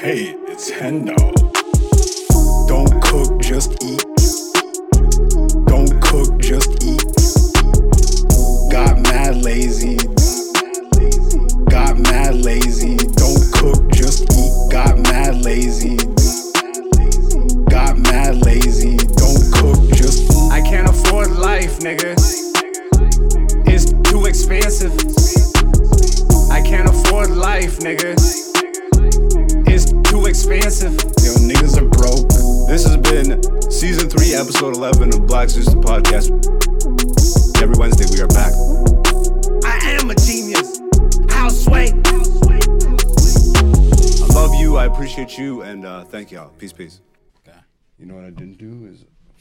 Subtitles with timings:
[0.00, 1.16] Hey, it's Hendo.
[2.68, 4.17] Don't cook, just eat.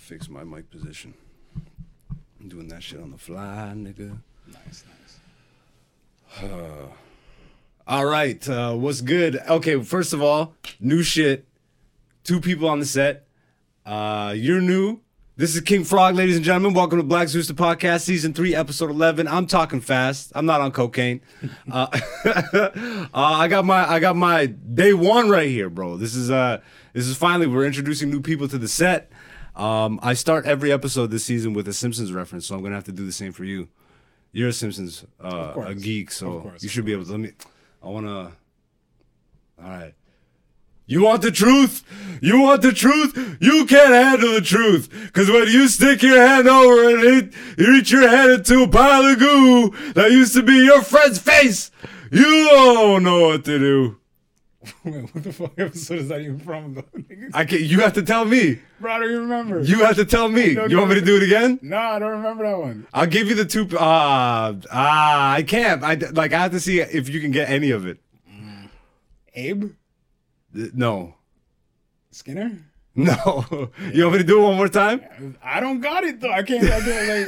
[0.07, 1.13] Fix my mic position.
[2.39, 4.17] I'm doing that shit on the fly, nigga.
[4.47, 6.49] Nice, nice.
[7.85, 9.37] All right, uh, what's good?
[9.49, 11.45] Okay, first of all, new shit.
[12.23, 13.27] Two people on the set.
[13.85, 15.01] Uh, you're new.
[15.35, 16.73] This is King Frog, ladies and gentlemen.
[16.73, 19.27] Welcome to Black Zeus the podcast, season three, episode eleven.
[19.27, 20.31] I'm talking fast.
[20.33, 21.19] I'm not on cocaine.
[21.71, 21.87] uh,
[22.25, 25.97] uh, I got my I got my day one right here, bro.
[25.97, 26.61] This is uh
[26.93, 29.11] this is finally we're introducing new people to the set.
[29.57, 32.83] Um, I start every episode this season with a Simpsons reference, so I'm gonna have
[32.85, 33.67] to do the same for you.
[34.31, 37.11] You're a Simpsons uh, a geek, so course, you should be able to.
[37.11, 37.31] Let me.
[37.83, 38.33] I wanna.
[39.59, 39.95] All right.
[40.85, 41.83] You want the truth?
[42.21, 43.37] You want the truth?
[43.41, 45.11] You can't handle the truth.
[45.11, 48.67] Cause when you stick your hand over and it, you reach your hand into a
[48.69, 51.71] pile of goo that used to be your friend's face,
[52.09, 53.97] you don't know what to do.
[54.83, 56.83] Wait, what the fuck episode is that even from, though?
[57.33, 58.59] I can You have to tell me.
[58.79, 59.61] Bro, I don't even remember.
[59.63, 60.51] You have to tell me.
[60.51, 61.59] You want me to do it again?
[61.61, 62.87] No, I don't remember that one.
[62.93, 63.67] I'll give you the two.
[63.79, 65.83] Ah, ah, I can't.
[65.83, 66.33] I like.
[66.33, 67.99] I have to see if you can get any of it.
[69.33, 69.71] Abe?
[70.55, 71.15] Uh, No,
[72.11, 72.57] Skinner?
[72.95, 73.69] no.
[73.93, 75.01] You want me to do it one more time?
[75.43, 76.31] I don't got it though.
[76.31, 76.63] I can't.
[76.63, 77.27] I can't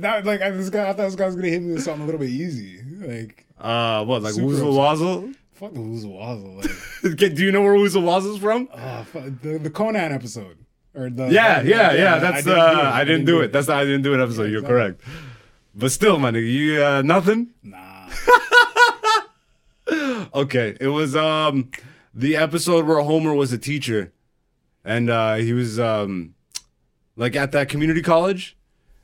[0.00, 0.24] that.
[0.26, 2.06] Like I, this guy, I thought this guy was gonna hit me with something a
[2.06, 2.80] little bit easy.
[2.98, 5.32] Like Uh, what like Woozle Wazzle?
[5.62, 6.56] Fuck the Woozle
[7.04, 8.68] Like Do you know where Wazzle's from?
[8.72, 10.58] uh, the the Conan episode
[10.92, 12.18] or the Yeah, yeah, yeah.
[12.18, 12.84] That's I uh, didn't do it.
[12.84, 13.52] I didn't do it.
[13.52, 14.50] That's the I didn't do it episode.
[14.50, 14.68] You're exactly.
[14.68, 15.00] correct.
[15.74, 17.50] But still, my nigga, you uh, nothing.
[17.62, 18.08] nah.
[20.34, 21.70] Okay, it was um
[22.14, 24.10] the episode where Homer was a teacher,
[24.84, 26.34] and uh, he was um
[27.16, 28.56] like at that community college,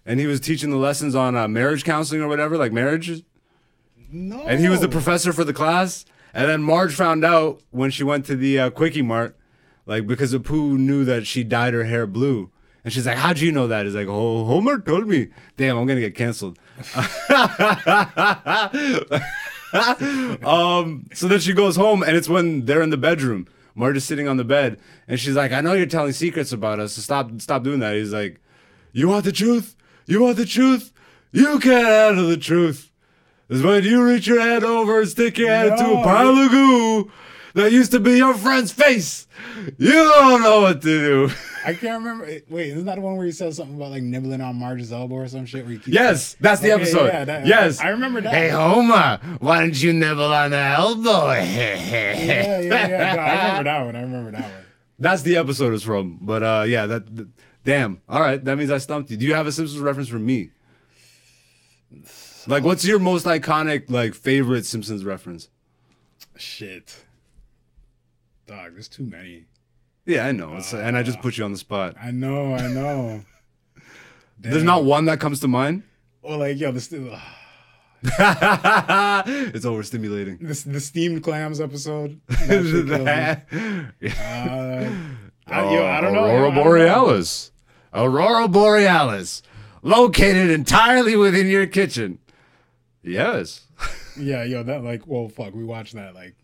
[0.07, 3.23] and he was teaching the lessons on uh, marriage counseling or whatever, like marriage.
[4.11, 4.41] No.
[4.47, 6.07] And he was the professor for the class.
[6.34, 9.37] And then Marge found out when she went to the uh, Quickie Mart,
[9.87, 12.50] like because Apu knew that she dyed her hair blue.
[12.84, 13.87] And she's like, How'd you know that?
[13.87, 15.28] He's like, Oh, Homer told me.
[15.56, 16.59] Damn, I'm to get canceled.
[20.43, 23.47] um, so then she goes home, and it's when they're in the bedroom.
[23.75, 26.81] Marge is sitting on the bed, and she's like, I know you're telling secrets about
[26.81, 27.94] us, so stop, stop doing that.
[27.94, 28.41] He's like,
[28.93, 29.77] You want the truth?
[30.06, 30.93] You want the truth?
[31.33, 32.88] You can't handle the truth
[33.49, 36.51] is when you reach your hand over and stick your hand into a pile of
[36.51, 37.11] goo
[37.55, 39.27] that used to be your friend's face.
[39.79, 41.31] You don't know what to do.
[41.65, 42.25] I can't remember.
[42.49, 45.17] Wait, isn't that the one where he says something about like nibbling on Marge's elbow
[45.17, 45.65] or some shit?
[45.65, 47.07] Where he keeps Yes, that's the Okay, episode.
[47.07, 47.81] yeah, that- yes.
[47.81, 48.33] I remember that.
[48.33, 51.27] Hey, Homer, why don't you nibble on the elbow?
[51.33, 53.13] Yeah, yeah, yeah.
[53.13, 53.97] No, I remember that one.
[53.97, 54.53] I remember that one.
[54.99, 56.19] That's the episode it's from.
[56.23, 57.17] But uh, yeah, that.
[57.17, 57.29] th-
[57.65, 58.01] damn.
[58.09, 59.17] All right, that means I stumped you.
[59.17, 60.51] Do you have a Simpsons reference for me?
[62.49, 65.51] Like, what's your most iconic, like, favorite Simpsons reference?
[66.37, 67.05] Shit.
[68.47, 69.45] Dog, there's too many.
[70.07, 70.57] Yeah, I know.
[70.57, 71.95] It's, and I just put you on the spot.
[72.01, 73.21] I know, I know.
[74.39, 75.83] There's not one that comes to mind.
[76.23, 77.03] Or like, yo, the, st-
[78.03, 80.39] it's overstimulating.
[80.39, 82.19] the, the steamed clams episode.
[82.29, 84.09] That me.
[84.09, 84.91] Uh,
[85.49, 86.25] I, yo, I don't know.
[86.25, 86.53] Aurora.
[86.53, 87.51] Borealis.
[87.93, 89.43] Aurora Borealis.
[89.83, 92.19] Located entirely within your kitchen.
[93.09, 93.67] Yes.
[94.19, 96.35] Yeah, yo, that like, well, fuck, we watched that like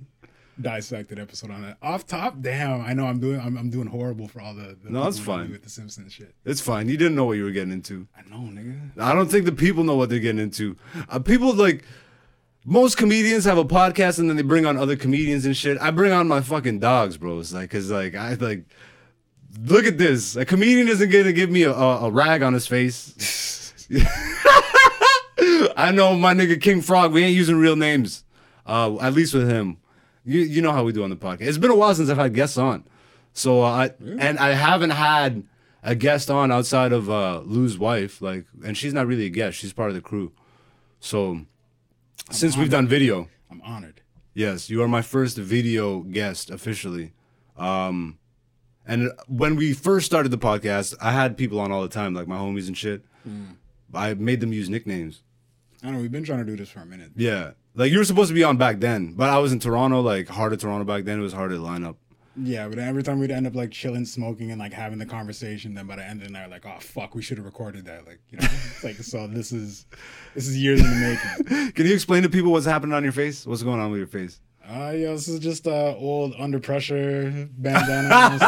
[0.61, 1.77] dissected episode on that.
[1.83, 4.77] Off top, damn, I know I'm doing, I'm, I'm doing horrible for all the.
[4.83, 5.53] the No, that's people around me fine.
[5.53, 6.35] with the Simpsons shit.
[6.45, 6.89] It's fine.
[6.89, 8.07] You didn't know what you were getting into.
[8.17, 8.79] I know, nigga.
[8.99, 10.77] I don't think the people know what they're getting into.
[11.09, 11.85] Uh, people like
[12.65, 15.77] most comedians have a podcast and then they bring on other comedians and shit.
[15.81, 17.41] I bring on my fucking dogs, bro.
[17.41, 18.65] It's like, cause like I like,
[19.61, 20.37] look at this.
[20.37, 23.15] A comedian isn't gonna give me a, a, a rag on his face.
[25.77, 27.13] I know my nigga King Frog.
[27.13, 28.25] We ain't using real names,
[28.67, 29.79] uh, at least with him.
[30.25, 31.43] You you know how we do on the podcast.
[31.43, 32.85] It's been a while since I've had guests on,
[33.33, 35.45] so uh, I and I haven't had
[35.83, 38.23] a guest on outside of uh, Lou's wife.
[38.23, 39.59] Like, and she's not really a guest.
[39.59, 40.33] She's part of the crew.
[41.01, 41.43] So
[42.31, 44.01] since we've done video, I'm honored.
[44.33, 47.13] Yes, you are my first video guest officially.
[47.57, 48.19] Um,
[48.87, 52.27] and when we first started the podcast, I had people on all the time, like
[52.27, 53.05] my homies and shit.
[53.93, 55.23] I made them use nicknames.
[55.85, 56.01] I don't know.
[56.01, 57.11] We've been trying to do this for a minute.
[57.15, 60.01] Yeah, like you were supposed to be on back then, but I was in Toronto,
[60.01, 61.19] like hard at Toronto back then.
[61.19, 61.99] It was hard to line up.
[62.43, 65.75] Yeah, but every time we'd end up like chilling, smoking, and like having the conversation,
[65.75, 68.07] then by the end of the night, like, oh fuck, we should have recorded that.
[68.07, 68.49] Like, you know,
[68.83, 69.27] like so.
[69.27, 69.85] This is
[70.35, 70.97] this is years in the
[71.47, 71.73] making.
[71.73, 73.47] Can you explain to people what's happening on your face?
[73.47, 74.41] What's going on with your face?
[74.67, 78.39] Uh, yeah, this is just uh old under pressure bandana.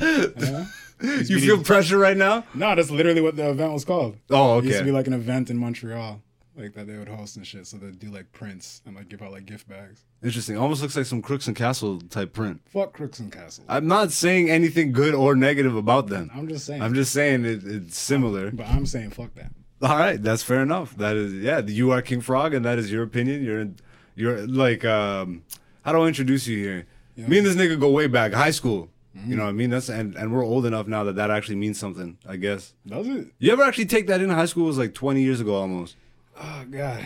[1.00, 2.44] You feel pressure right now?
[2.54, 4.16] no, that's literally what the event was called.
[4.30, 4.66] Oh, okay.
[4.66, 6.20] It used to be like an event in Montreal,
[6.56, 7.66] like that they would host and shit.
[7.66, 10.04] So they'd do like prints and like give out like gift bags.
[10.22, 10.56] Interesting.
[10.56, 12.60] Almost looks like some Crooks and Castle type print.
[12.66, 13.64] Fuck Crooks and Castle.
[13.68, 16.30] I'm not saying anything good or negative about them.
[16.34, 16.82] I'm just saying.
[16.82, 18.50] I'm just saying it, it's similar.
[18.50, 19.52] but I'm saying fuck that.
[19.80, 20.96] All right, that's fair enough.
[20.96, 23.44] That is, yeah, you are King Frog, and that is your opinion.
[23.44, 23.68] You're,
[24.16, 25.44] you're like, um,
[25.84, 26.86] how do I introduce you here?
[27.14, 27.28] Yeah.
[27.28, 28.90] Me and this nigga go way back, high school.
[29.26, 29.46] You know mm-hmm.
[29.46, 29.70] what I mean?
[29.70, 32.18] That's and and we're old enough now that that actually means something.
[32.26, 32.74] I guess.
[32.86, 33.28] Does it?
[33.38, 34.64] You ever actually take that in high school?
[34.64, 35.96] It was like 20 years ago almost.
[36.36, 37.04] Oh god.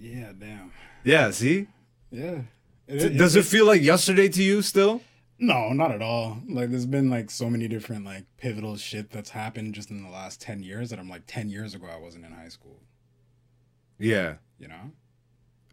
[0.00, 0.32] Yeah.
[0.38, 0.72] Damn.
[1.04, 1.30] Yeah.
[1.30, 1.66] See,
[2.10, 2.42] Yeah.
[2.86, 5.00] does it feel like yesterday to you still?
[5.40, 6.38] No, not at all.
[6.48, 10.10] Like there's been like so many different like pivotal shit that's happened just in the
[10.10, 12.80] last 10 years that I'm like 10 years ago I wasn't in high school,
[13.98, 14.92] Yeah, you know?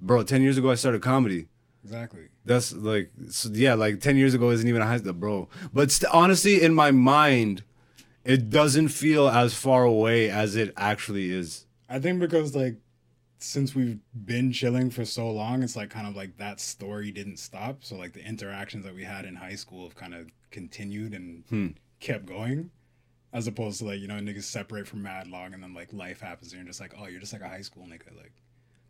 [0.02, 0.24] bro.
[0.24, 1.48] 10 years ago I started comedy.
[1.86, 2.30] Exactly.
[2.46, 5.48] That's like, so yeah, like 10 years ago isn't even a high school, bro.
[5.72, 7.64] But st- honestly, in my mind,
[8.24, 11.68] it doesn't feel as far away as it actually is.
[11.88, 12.78] I think because like
[13.38, 17.38] since we've been chilling for so long, it's like kind of like that story didn't
[17.38, 17.84] stop.
[17.84, 21.44] So like the interactions that we had in high school have kind of continued and
[21.50, 21.68] Hmm.
[22.00, 22.72] kept going.
[23.32, 26.22] As opposed to like, you know, niggas separate from mad long and then like life
[26.22, 28.16] happens and you're just like, oh, you're just like a high school nigga.
[28.18, 28.32] Like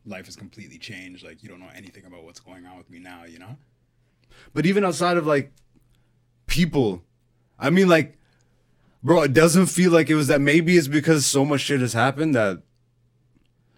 [0.06, 1.26] life has completely changed.
[1.26, 3.58] Like you don't know anything about what's going on with me now, you know?
[4.54, 5.52] But even outside of like
[6.48, 7.04] people,
[7.58, 8.18] I mean, like,
[9.04, 10.42] bro, it doesn't feel like it was that.
[10.42, 12.62] Maybe it's because so much shit has happened that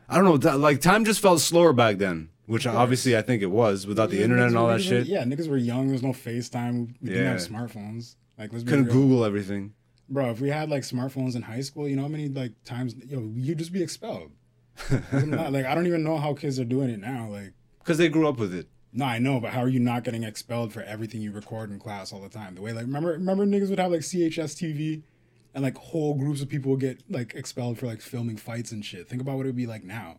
[0.09, 0.37] I don't know.
[0.37, 4.09] That, like, time just felt slower back then, which obviously I think it was without
[4.09, 5.05] the Yeah, internet and all that shit.
[5.05, 5.87] Yeah, niggas were young.
[5.87, 6.95] There was no FaceTime.
[7.01, 8.15] We didn't have smartphones.
[8.37, 8.93] Like, let's be Couldn't real.
[8.93, 9.73] Google everything.
[10.09, 12.95] Bro, if we had like smartphones in high school, you know how many like times
[13.05, 14.31] yo you'd just be expelled.
[15.11, 17.27] Not- like I don't even know how kids are doing it now.
[17.29, 18.67] Like Because they grew up with it.
[18.93, 21.79] no, I know, but how are you not getting expelled for everything you record in
[21.79, 22.55] class all the time?
[22.55, 25.03] The way like remember remember niggas would have like CHS TV
[25.53, 28.83] and like whole groups of people would get like expelled for like filming fights and
[28.85, 29.07] shit.
[29.09, 30.17] Think about what it would be like now.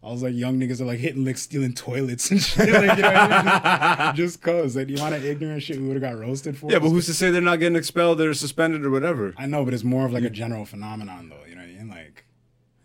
[0.00, 2.72] I was like young niggas are like hitting like stealing toilets and shit.
[2.72, 4.14] Like, you know, I mean?
[4.16, 6.70] just cause like the amount of ignorant shit we would have got roasted for.
[6.70, 9.34] Yeah, but who's to say they're not getting expelled or suspended or whatever?
[9.36, 11.44] I know, but it's more of like a general phenomenon though.
[11.48, 11.88] You know what I mean?
[11.88, 12.24] Like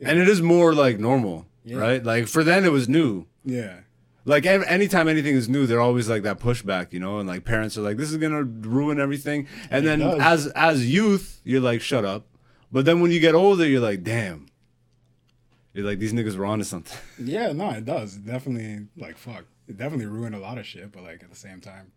[0.06, 1.78] And it is more like normal, Yeah.
[1.78, 2.04] right?
[2.04, 3.26] Like for then it was new.
[3.46, 3.80] yeah.
[4.26, 7.44] Like ev- anytime anything is new, they're always like that pushback, you know, and like
[7.44, 10.20] parents are like, "This is gonna ruin everything." And It then does.
[10.22, 12.26] as as youth, you're like, "Shut up,"
[12.72, 14.46] but then when you get older, you're like, "Damn."
[15.74, 16.98] You're like these niggas were onto something.
[17.20, 18.16] Yeah, no, it does.
[18.16, 19.46] It definitely, like, fuck.
[19.68, 21.92] It definitely ruined a lot of shit, but, like, at the same time.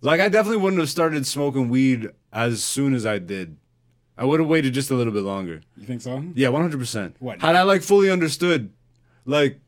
[0.00, 3.56] like I definitely wouldn't have started smoking weed as soon as I did.
[4.18, 5.60] I would have waited just a little bit longer.
[5.76, 6.24] You think so?
[6.34, 7.16] Yeah, one hundred percent.
[7.18, 7.40] What?
[7.40, 8.72] Had I like fully understood,
[9.24, 9.60] like,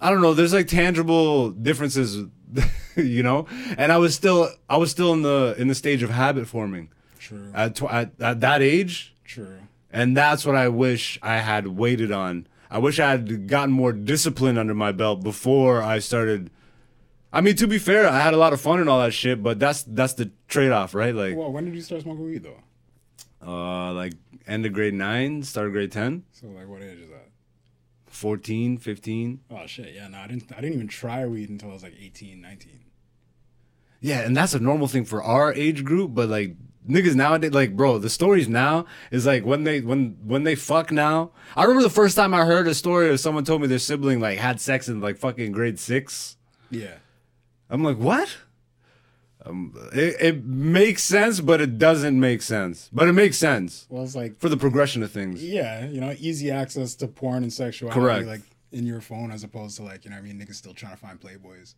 [0.00, 0.34] I don't know.
[0.34, 2.24] There's like tangible differences,
[2.96, 3.46] you know.
[3.78, 6.90] And I was still, I was still in the in the stage of habit forming
[7.18, 7.50] True.
[7.54, 9.58] at tw- at, at that age, True.
[9.90, 12.46] and that's what I wish I had waited on.
[12.70, 16.50] I wish I had gotten more discipline under my belt before I started.
[17.32, 19.42] I mean, to be fair, I had a lot of fun and all that shit,
[19.42, 21.14] but that's that's the trade off, right?
[21.14, 22.60] Like, Well, when did you start smoking weed, though?
[23.46, 24.12] Uh, like
[24.46, 27.28] end of grade nine, start of grade 10, So, like, what age is that?
[28.06, 29.40] 14, 15.
[29.50, 29.94] Oh, shit.
[29.94, 32.80] Yeah, no, I didn't, I didn't even try weed until I was, like, 18, 19.
[34.00, 36.54] Yeah, and that's a normal thing for our age group, but like
[36.88, 40.92] niggas nowadays, like bro, the stories now is like when they when when they fuck
[40.92, 41.32] now.
[41.56, 44.20] I remember the first time I heard a story of someone told me their sibling
[44.20, 46.36] like had sex in like fucking grade six.
[46.70, 46.96] Yeah.
[47.68, 48.28] I'm like, what?
[49.46, 52.90] Um, it, it makes sense, but it doesn't make sense.
[52.92, 55.42] But it makes sense Well, it's like, for the progression of things.
[55.44, 58.00] yeah, you know, easy access to porn and sexuality.
[58.00, 58.26] Correct.
[58.26, 58.40] Like,
[58.72, 60.40] in your phone as opposed to, like, you know what I mean?
[60.40, 61.74] Niggas still trying to find Playboys.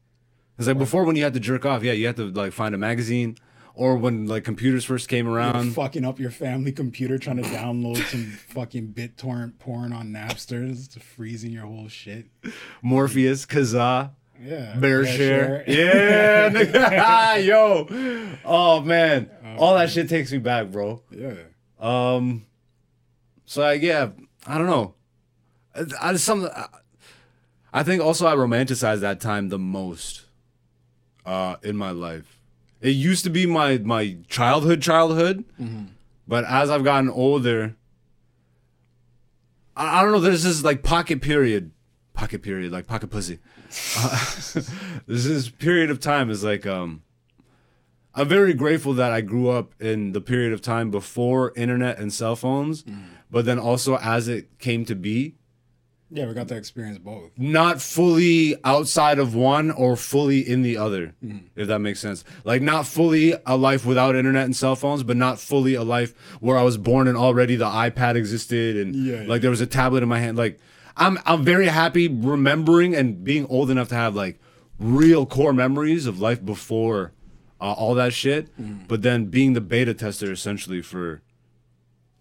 [0.58, 2.74] It's like before when you had to jerk off, yeah, you had to like find
[2.74, 3.36] a magazine,
[3.74, 5.72] or when like computers first came around.
[5.74, 10.96] fucking up your family computer trying to download some fucking BitTorrent porn on Napster, it's
[10.96, 12.26] freezing your whole shit.
[12.82, 14.10] Morpheus, Kazaa.
[14.40, 14.76] Yeah.
[14.76, 15.64] Bear Fair share.
[15.66, 17.86] Yeah, yo.
[18.44, 19.30] Oh man.
[19.58, 21.02] All that shit takes me back, bro.
[21.10, 21.34] Yeah.
[21.80, 22.46] Um
[23.44, 24.10] so I yeah,
[24.46, 24.94] I don't know.
[25.74, 26.66] I, I some I,
[27.72, 30.26] I think also I romanticized that time the most
[31.26, 32.40] uh, in my life.
[32.80, 35.44] It used to be my my childhood, childhood,
[36.26, 37.74] but as I've gotten older,
[39.76, 40.20] I, I don't know.
[40.20, 41.72] There's this like pocket period,
[42.14, 43.38] pocket period, like pocket pussy.
[45.06, 47.02] This period of time is like um.
[48.14, 52.12] I'm very grateful that I grew up in the period of time before internet and
[52.12, 52.84] cell phones,
[53.30, 55.36] but then also as it came to be,
[56.10, 57.30] Yeah, we got to experience both.
[57.36, 61.14] not fully outside of one or fully in the other,
[61.54, 62.24] if that makes sense.
[62.44, 66.12] Like not fully a life without internet and cell phones, but not fully a life
[66.40, 69.66] where I was born and already the iPad existed and Yeah, like there was a
[69.66, 70.36] tablet in my hand.
[70.36, 70.58] Like
[70.98, 74.40] I'm I'm very happy remembering and being old enough to have like
[74.78, 77.12] real core memories of life before
[77.60, 78.48] uh, all that shit,
[78.88, 81.22] but then being the beta tester essentially for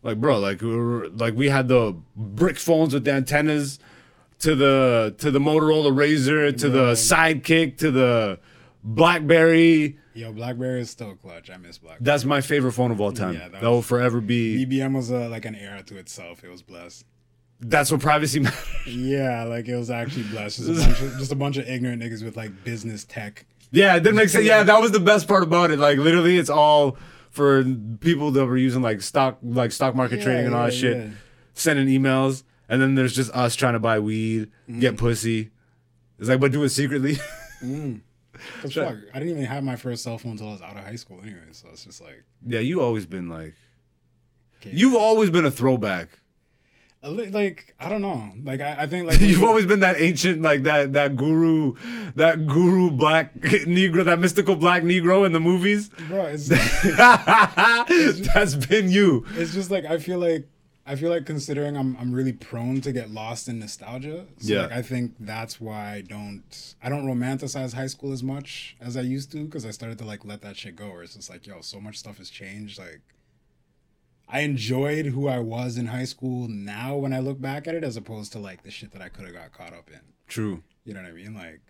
[0.03, 3.79] like bro, like we were, like we had the brick phones with the antennas
[4.39, 8.39] to the to the Motorola Razr to the Sidekick to the
[8.83, 9.97] BlackBerry.
[10.13, 11.49] Yo, BlackBerry is still clutch.
[11.49, 12.03] I miss BlackBerry.
[12.03, 13.33] That's my favorite phone of all time.
[13.33, 14.65] Yeah, that that will forever be.
[14.65, 16.43] BBM was uh, like an era to itself.
[16.43, 17.05] It was blessed.
[17.59, 18.65] That's what privacy matters.
[18.85, 20.59] Yeah, like it was actually blessed.
[20.59, 23.45] Just a bunch of, just a bunch of ignorant niggas with like business tech.
[23.71, 24.45] Yeah, it didn't make sense.
[24.45, 25.79] Yeah, that was the best part about it.
[25.79, 26.97] Like literally, it's all
[27.31, 27.63] for
[27.99, 30.79] people that were using like stock, like stock market Yeah, trading and all that yeah,
[30.79, 31.09] shit, yeah.
[31.53, 34.79] sending emails, and then there's just us trying to buy weed, Mm.
[34.79, 35.51] get pussy.
[36.19, 37.17] It's like, but do it secretly.
[38.61, 40.83] Cause fuck, I didn't even have my first cell phone until I was out of
[40.83, 41.39] high school anyway.
[41.51, 43.55] So it's just like yeah, you always been like,
[44.61, 44.71] okay.
[44.75, 46.19] you've always been a throwback.
[47.03, 48.31] Like I don't know.
[48.43, 51.75] Like I, I think like You've always been that ancient, like that that guru,
[52.15, 55.89] that guru black negro, that mystical black negro in the movies.
[56.07, 56.25] bro.
[56.25, 56.47] It's,
[58.33, 59.25] That's been you.
[59.35, 60.47] it's just like I feel like
[60.85, 64.25] I feel like considering I'm I'm really prone to get lost in nostalgia.
[64.39, 64.61] So Yeah.
[64.63, 68.97] like I think that's why I don't I don't romanticize high school as much as
[68.97, 70.89] I used to because I started to like let that shit go.
[70.89, 72.79] Where it's just like yo, so much stuff has changed.
[72.79, 73.01] Like
[74.29, 77.83] I enjoyed who I was in high school now when I look back at it,
[77.83, 80.01] as opposed to like the shit that I could have got caught up in.
[80.27, 80.63] True.
[80.83, 81.33] You know what I mean?
[81.33, 81.61] Like,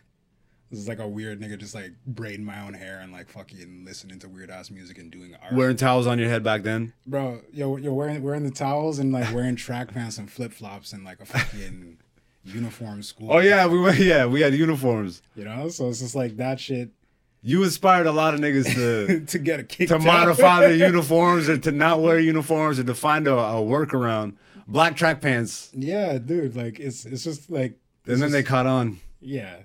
[0.72, 3.84] this is like a weird nigga just like braiding my own hair and like fucking
[3.86, 5.54] listening to weird ass music and doing art.
[5.54, 6.94] Wearing towels on your head back then.
[7.06, 10.94] Bro, yo, you're wearing wearing the towels and like wearing track pants and flip flops
[10.94, 12.00] and like a fucking
[12.44, 13.32] uniform school.
[13.32, 14.00] Oh yeah, we went.
[14.00, 15.22] Yeah, we had uniforms.
[15.36, 15.70] you know.
[15.70, 16.90] So it's just like that shit
[17.48, 21.48] You inspired a lot of niggas to to get a kick to modify their uniforms
[21.48, 24.36] or to not wear uniforms or to find a, a workaround.
[24.68, 26.56] Black track pants, Yeah, dude.
[26.58, 29.00] Like it's it's just like and then they caught on.
[29.22, 29.58] yeah,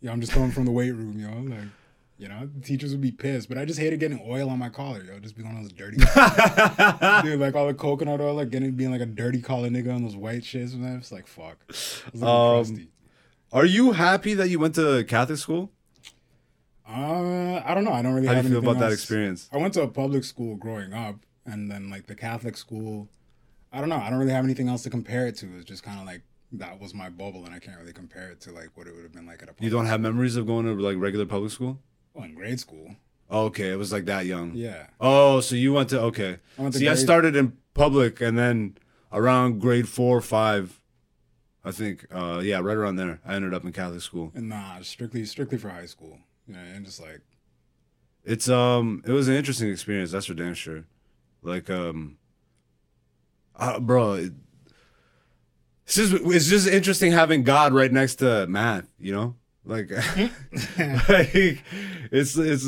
[0.00, 0.10] yo.
[0.10, 1.30] I'm just coming from the weight room, yo.
[1.54, 1.68] Like.
[2.20, 4.70] You know, the teachers would be pissed, but I just hated getting oil on my
[4.70, 5.20] collar, yo.
[5.20, 5.98] Just be one of those dirty,
[7.22, 7.38] dude.
[7.38, 10.16] Like all the coconut oil, like getting being like a dirty collar nigga on those
[10.16, 10.96] white shits, man.
[10.98, 11.58] It's like fuck.
[11.68, 12.88] It's looking Um, crusty.
[13.52, 15.70] Are you happy that you went to Catholic school?
[16.88, 17.92] Uh, I don't know.
[17.92, 18.26] I don't really.
[18.26, 19.48] How do you feel about that experience?
[19.52, 23.08] I went to a public school growing up, and then like the Catholic school.
[23.72, 23.96] I don't know.
[23.96, 25.46] I don't really have anything else to compare it to.
[25.56, 28.40] It's just kind of like that was my bubble, and I can't really compare it
[28.42, 29.52] to like what it would have been like at a.
[29.52, 31.78] Public You don't have memories of going to like regular public school?
[32.14, 32.96] Well, in grade school.
[33.30, 34.54] Oh, okay, it was like that young.
[34.54, 34.86] Yeah.
[34.98, 36.38] Oh, so you went to okay.
[36.58, 38.78] I went to See, I started in public, and then
[39.12, 40.80] around grade four or five,
[41.62, 42.06] I think.
[42.10, 44.32] Uh, yeah, right around there, I ended up in Catholic school.
[44.34, 46.20] And nah, strictly strictly for high school.
[46.48, 47.20] You know, and just like
[48.24, 50.10] It's um, it was an interesting experience.
[50.10, 50.84] That's for damn sure.
[51.42, 52.16] Like um,
[53.54, 54.32] uh, bro, it,
[55.86, 58.88] it's just it's just interesting having God right next to math.
[58.98, 59.90] You know, like,
[61.10, 61.62] like
[62.10, 62.66] it's it's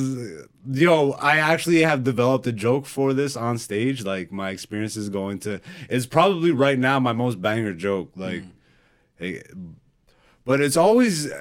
[0.71, 1.13] yo.
[1.13, 4.05] I actually have developed a joke for this on stage.
[4.05, 8.13] Like my experience is going to is probably right now my most banger joke.
[8.15, 8.43] Like,
[9.17, 9.43] hey,
[10.45, 11.33] but it's always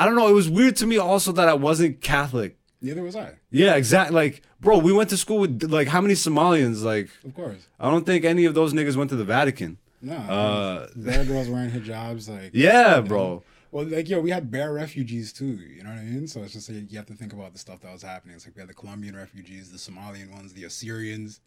[0.00, 0.28] I don't know.
[0.28, 2.56] It was weird to me also that I wasn't Catholic.
[2.80, 3.34] neither was I.
[3.50, 4.14] Yeah, exactly.
[4.14, 6.82] Like, bro, we went to school with like how many Somalians?
[6.82, 7.66] Like, Of course.
[7.78, 9.76] I don't think any of those niggas went to the Vatican.
[10.00, 10.14] No.
[10.16, 12.30] Uh, there girls wearing hijabs.
[12.30, 13.42] Like Yeah, bro.
[13.72, 15.44] Well, like yo, we had bear refugees too.
[15.44, 16.26] You know what I mean?
[16.26, 18.36] So it's just like you have to think about the stuff that was happening.
[18.36, 21.40] It's like we had the Colombian refugees, the Somalian ones, the Assyrians.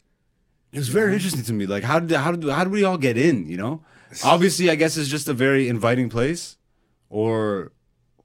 [0.71, 1.65] It was very interesting to me.
[1.65, 3.47] Like, how did how did how did we all get in?
[3.47, 3.81] You know,
[4.23, 6.57] obviously, I guess it's just a very inviting place,
[7.09, 7.71] or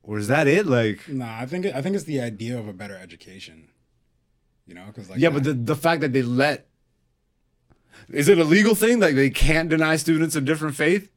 [0.09, 0.67] or is that it?
[0.67, 3.69] Like, Nah, I think it, I think it's the idea of a better education.
[4.67, 6.67] You know, because like yeah, but the the fact that they let
[8.09, 9.01] is it a legal thing?
[9.01, 11.11] Like they can't deny students a different faith?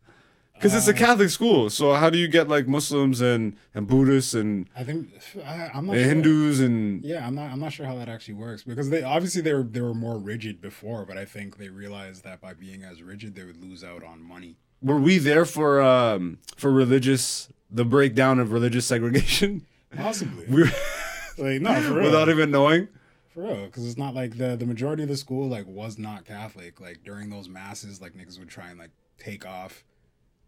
[0.54, 4.36] Because it's a Catholic school, so how do you get like Muslims and and Buddhists
[4.36, 5.10] and, I think
[5.44, 6.14] I, I'm not and sure.
[6.14, 7.50] Hindus and Yeah, I'm not.
[7.52, 10.20] I'm not sure how that actually works because they obviously they were they were more
[10.20, 13.84] rigid before, but I think they realized that by being as rigid, they would lose
[13.84, 14.58] out on money.
[14.84, 20.46] were we there for um for religious the breakdown of religious segregation Possibly.
[20.48, 20.64] we
[21.38, 22.04] like no, for real.
[22.06, 22.88] without even knowing.
[23.34, 26.26] For real, because it's not like the the majority of the school like was not
[26.26, 26.82] Catholic.
[26.82, 29.84] Like during those masses, like niggas would try and like take off,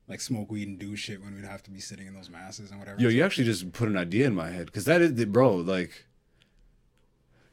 [0.07, 2.71] like smoke weed and do shit when we'd have to be sitting in those masses
[2.71, 2.99] and whatever.
[3.01, 5.55] Yo, you actually just put an idea in my head because that is, the- bro,
[5.55, 6.05] like,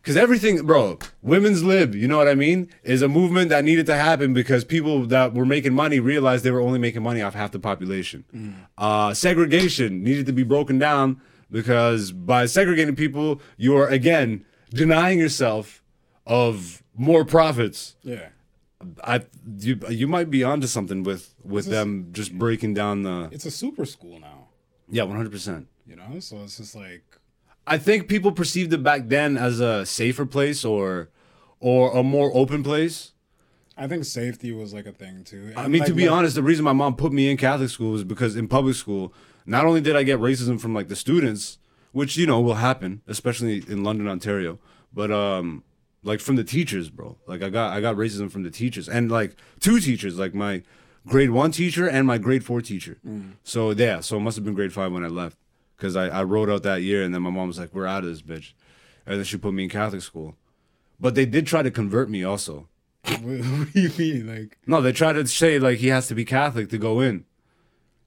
[0.03, 3.87] because everything, bro, women's lib, you know what I mean, is a movement that needed
[3.87, 7.35] to happen because people that were making money realized they were only making money off
[7.35, 8.25] half the population.
[8.79, 15.19] Uh, segregation needed to be broken down because by segregating people, you are again denying
[15.19, 15.83] yourself
[16.27, 17.97] of more profits.
[18.03, 18.29] yeah,
[19.05, 19.23] I
[19.59, 23.51] you you might be onto something with with them just breaking down the it's a
[23.51, 24.49] super school now.
[24.89, 25.69] yeah one hundred percent.
[25.87, 27.03] You know, so it's just like
[27.67, 31.09] I think people perceived it back then as a safer place or
[31.61, 33.13] or a more open place.
[33.77, 35.53] I think safety was like a thing too.
[35.57, 37.71] I mean, like, to be like- honest, the reason my mom put me in Catholic
[37.71, 39.13] school was because in public school,
[39.47, 41.59] not only did I get racism from like the students,
[41.93, 44.59] which you know will happen, especially in London, Ontario,
[44.93, 45.63] but um,
[46.03, 47.17] like from the teachers, bro.
[47.27, 50.63] Like I got I got racism from the teachers and like two teachers, like my
[51.07, 52.99] grade one teacher and my grade four teacher.
[53.45, 55.37] So yeah, so it must have been grade five when I left
[55.81, 58.05] because I I wrote out that year, and then my mom was like, "We're out
[58.05, 58.53] of this bitch,"
[59.07, 60.37] and then she put me in Catholic school.
[61.01, 62.69] But they did try to convert me also.
[63.05, 64.27] what, what do you mean?
[64.27, 67.25] Like, No, they tried to say like he has to be Catholic to go in.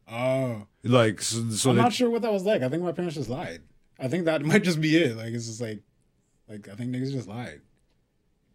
[0.07, 2.61] oh, Like so, so I'm they, not sure what that was like.
[2.61, 3.61] I think my parents just lied.
[3.99, 5.17] I think that might just be it.
[5.17, 5.81] Like it's just like,
[6.47, 7.61] like I think niggas just lied.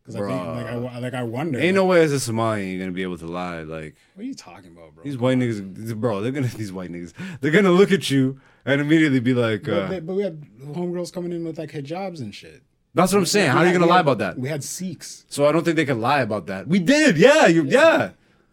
[0.03, 1.59] Because I think like I like I wonder.
[1.59, 3.63] ain't like, no way as a Somalian you're gonna be able to lie.
[3.63, 5.05] Like What are you talking about, bro?
[5.05, 8.81] these white niggas, bro, they're gonna these white niggas, they're gonna look at you and
[8.81, 12.21] immediately be like, But, uh, they- but we had homegirls coming in with like hijabs
[12.21, 12.63] and shit.
[12.95, 13.51] "That's what I'm saying.
[13.51, 15.25] How are you gonna lie about that?" We had Sikhs.
[15.29, 16.69] So I don't think they can lie about that.
[16.69, 18.11] We did, yeah, you, yeah.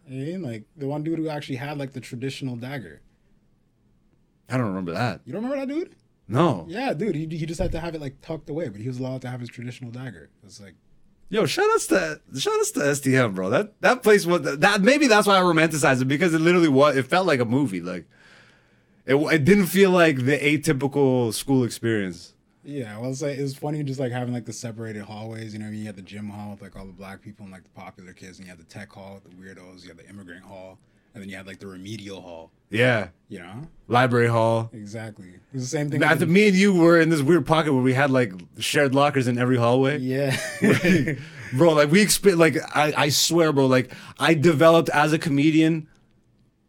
[0.08, 3.00] And like the one dude who actually had like the traditional dagger.
[4.48, 5.22] I don't remember that.
[5.24, 5.96] You don't remember that dude?
[6.28, 6.66] No.
[6.68, 7.14] Yeah, dude.
[7.16, 9.28] He, he just had to have it like tucked away, but he was allowed to
[9.28, 10.30] have his traditional dagger.
[10.44, 10.74] It's like
[11.28, 13.50] Yo, shout outs to shout outs to STM, bro.
[13.50, 16.96] That that place was that maybe that's why I romanticized it because it literally was.
[16.96, 17.80] It felt like a movie.
[17.80, 18.06] Like
[19.06, 22.34] it, it didn't feel like the atypical school experience.
[22.64, 25.52] Yeah, well, it's like it's funny just like having like the separated hallways.
[25.52, 27.62] You know, you had the gym hall with like all the black people and like
[27.62, 29.82] the popular kids, and you had the tech hall with the weirdos.
[29.84, 30.78] You had the immigrant hall,
[31.14, 32.50] and then you had like the remedial hall.
[32.68, 34.70] Yeah, You know, library hall.
[34.72, 35.34] exactly.
[35.54, 36.00] It's the same thing.
[36.00, 38.92] Think the- me and you were in this weird pocket where we had like shared
[38.92, 39.98] lockers in every hallway.
[39.98, 40.36] yeah,
[41.52, 45.86] bro, like we exp- like I, I swear, bro, like I developed as a comedian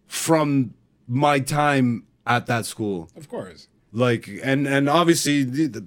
[0.05, 0.75] from
[1.07, 3.09] my time at that school.
[3.15, 5.85] of course, Like and and obviously the- the-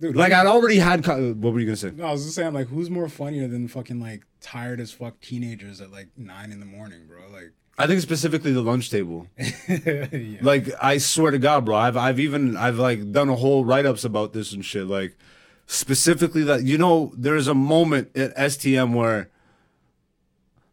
[0.00, 0.16] dude.
[0.16, 1.92] like I'd already had co- what were you to say?
[1.94, 5.20] no, I was just saying like, who's more funnier than fucking like tired as fuck
[5.20, 7.18] teenagers at like nine in the morning, bro?
[7.32, 9.26] Like, I think specifically the lunch table.
[9.68, 10.38] yeah.
[10.40, 13.86] Like I swear to God, bro, I've I've even I've like done a whole write
[13.86, 14.86] ups about this and shit.
[14.86, 15.16] Like
[15.66, 19.30] specifically that you know, there's a moment at STM where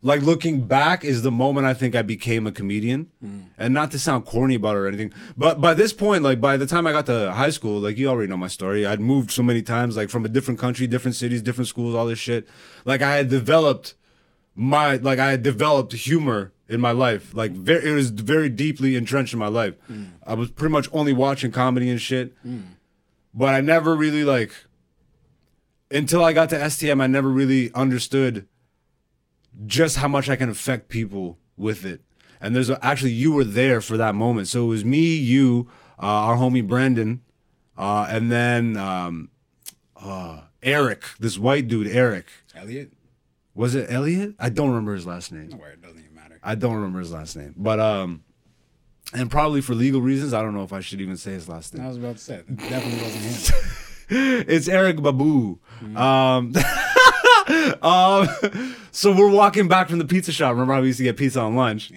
[0.05, 3.09] like looking back is the moment I think I became a comedian.
[3.21, 3.39] Hmm.
[3.57, 6.57] And not to sound corny about it or anything, but by this point, like by
[6.57, 8.85] the time I got to high school, like you already know my story.
[8.85, 12.05] I'd moved so many times, like from a different country, different cities, different schools, all
[12.05, 12.47] this shit.
[12.85, 13.95] Like I had developed
[14.53, 17.33] my like I had developed humor in my life.
[17.33, 17.63] Like hmm.
[17.63, 19.73] very, it was very deeply entrenched in my life.
[19.87, 20.03] Hmm.
[20.23, 22.31] I was pretty much only watching comedy and shit,
[23.33, 24.51] but I never really like
[25.89, 27.01] until I got to STM.
[27.01, 28.47] I never really understood
[29.65, 32.01] just how much I can affect people with it.
[32.41, 34.47] And there's a, actually you were there for that moment.
[34.47, 35.67] So it was me, you,
[36.01, 37.21] uh, our homie Brandon,
[37.77, 39.29] uh, and then um,
[39.95, 42.25] uh, Eric, this white dude, Eric.
[42.55, 42.91] Elliot.
[43.53, 44.35] Was it Elliot?
[44.37, 45.49] I don't remember his last name.
[45.49, 46.39] No it doesn't even matter.
[46.43, 47.53] I don't remember his last name.
[47.57, 48.23] But um
[49.13, 51.73] and probably for legal reasons, I don't know if I should even say his last
[51.73, 51.85] name.
[51.85, 53.55] I was about to say, it definitely wasn't him.
[54.47, 55.57] It's Eric Babu.
[55.95, 56.53] Um
[57.81, 58.27] um
[58.95, 60.51] so we're walking back from the pizza shop.
[60.51, 61.91] Remember how we used to get pizza on lunch?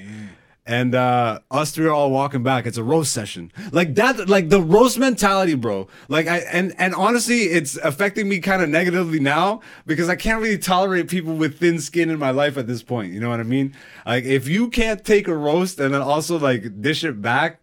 [0.66, 2.66] And uh us three are all walking back.
[2.66, 3.52] It's a roast session.
[3.72, 5.86] Like that like the roast mentality, bro.
[6.08, 10.42] Like I and and honestly, it's affecting me kind of negatively now because I can't
[10.42, 13.12] really tolerate people with thin skin in my life at this point.
[13.12, 13.74] You know what I mean?
[14.04, 17.60] Like if you can't take a roast and then also like dish it back,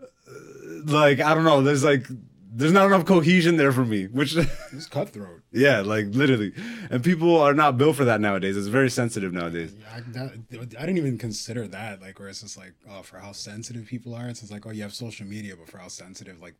[0.00, 0.04] uh,
[0.84, 2.06] like I don't know, there's like
[2.52, 4.36] there's not enough cohesion there for me, which
[4.72, 5.42] is cutthroat.
[5.52, 6.52] yeah, like literally.
[6.90, 8.56] And people are not built for that nowadays.
[8.56, 9.74] It's very sensitive nowadays.
[9.78, 12.00] Yeah, I, that, I didn't even consider that.
[12.00, 14.70] Like, where it's just like, oh, for how sensitive people are, it's just like, oh,
[14.70, 16.54] you have social media, but for how sensitive like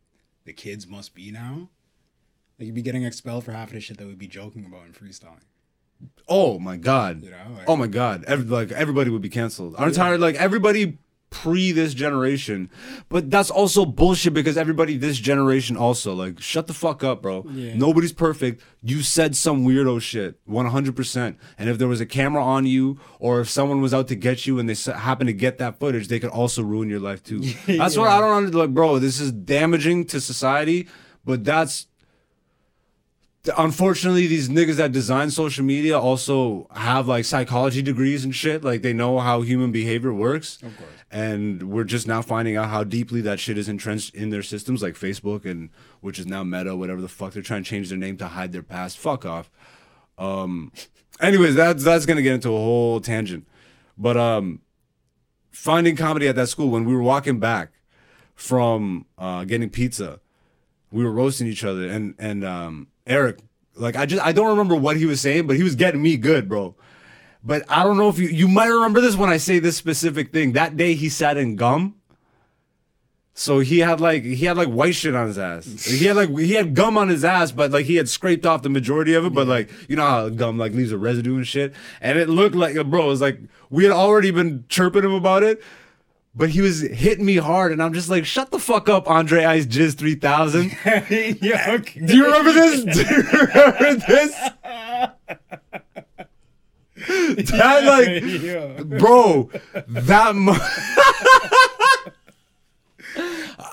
[0.45, 1.69] the kids must be now,
[2.57, 4.85] like you'd be getting expelled for half of the shit that we'd be joking about
[4.85, 5.43] and freestyling.
[6.27, 7.21] Oh my god.
[7.21, 8.23] You know, like, Oh my god.
[8.25, 9.75] Every, like everybody would be canceled.
[9.77, 10.97] Our entire like everybody
[11.31, 12.69] pre this generation.
[13.09, 17.43] But that's also bullshit because everybody this generation also like shut the fuck up, bro.
[17.49, 17.73] Yeah.
[17.73, 18.61] Nobody's perfect.
[18.83, 21.35] You said some weirdo shit, 100%.
[21.57, 24.45] And if there was a camera on you or if someone was out to get
[24.45, 27.39] you and they happen to get that footage, they could also ruin your life too.
[27.65, 28.99] That's what I don't under- like, bro.
[28.99, 30.87] This is damaging to society,
[31.25, 31.87] but that's
[33.57, 38.63] unfortunately these niggas that design social media also have like psychology degrees and shit.
[38.63, 40.57] Like they know how human behavior works.
[40.61, 40.89] Of course.
[41.09, 44.81] and we're just now finding out how deeply that shit is entrenched in their systems
[44.81, 47.97] like facebook and which is now meta whatever the fuck they're trying to change their
[47.97, 48.97] name to hide their past.
[48.97, 49.49] Fuck off.
[50.17, 50.71] Um
[51.19, 53.47] anyways that's that's gonna get into a whole tangent.
[53.97, 54.61] But um
[55.49, 57.71] finding comedy at that school when we were walking back
[58.35, 60.19] from uh getting pizza
[60.91, 61.87] we were roasting each other.
[61.89, 63.39] And and um Eric
[63.75, 66.17] like I just I don't remember what he was saying but he was getting me
[66.17, 66.75] good bro.
[67.43, 70.31] But I don't know if you you might remember this when I say this specific
[70.31, 70.53] thing.
[70.53, 71.95] That day he sat in gum.
[73.33, 75.85] So he had like he had like white shit on his ass.
[75.85, 78.61] He had like he had gum on his ass but like he had scraped off
[78.61, 81.47] the majority of it but like you know how gum like leaves a residue and
[81.47, 81.73] shit?
[82.01, 85.43] And it looked like bro it was like we had already been chirping him about
[85.43, 85.63] it
[86.33, 89.43] but he was hitting me hard, and I'm just like, "Shut the fuck up, Andre
[89.43, 90.71] Ice Jizz 3000."
[91.41, 92.05] yeah, okay.
[92.05, 92.83] Do you remember this?
[92.97, 94.31] Do you remember this?
[97.51, 98.83] That like, yeah.
[98.99, 99.49] bro,
[99.87, 100.35] that.
[100.35, 100.55] Mo-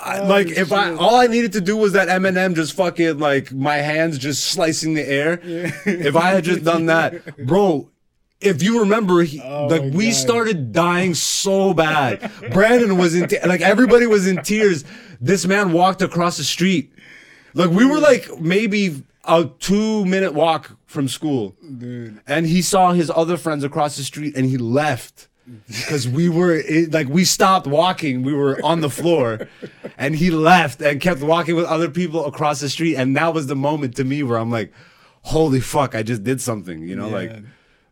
[0.09, 3.19] I- oh, like if I all I needed to do was that Eminem just fucking
[3.19, 5.41] like my hands just slicing the air.
[5.43, 7.91] If I had just done that, bro.
[8.41, 10.15] If you remember, he, oh like we God.
[10.15, 12.31] started dying so bad.
[12.53, 14.85] Brandon was in te- like everybody was in tears.
[15.21, 16.93] This man walked across the street.
[17.55, 22.21] Like we were like maybe a two minute walk from school, Dude.
[22.29, 25.27] and he saw his other friends across the street, and he left
[25.67, 28.23] because we were it, like we stopped walking.
[28.23, 29.49] We were on the floor,
[29.99, 33.49] and he left and kept walking with other people across the street, and that was
[33.49, 34.73] the moment to me where I'm like,
[35.23, 35.97] "Holy fuck!
[35.97, 37.41] I just did something," you know, like Yeah.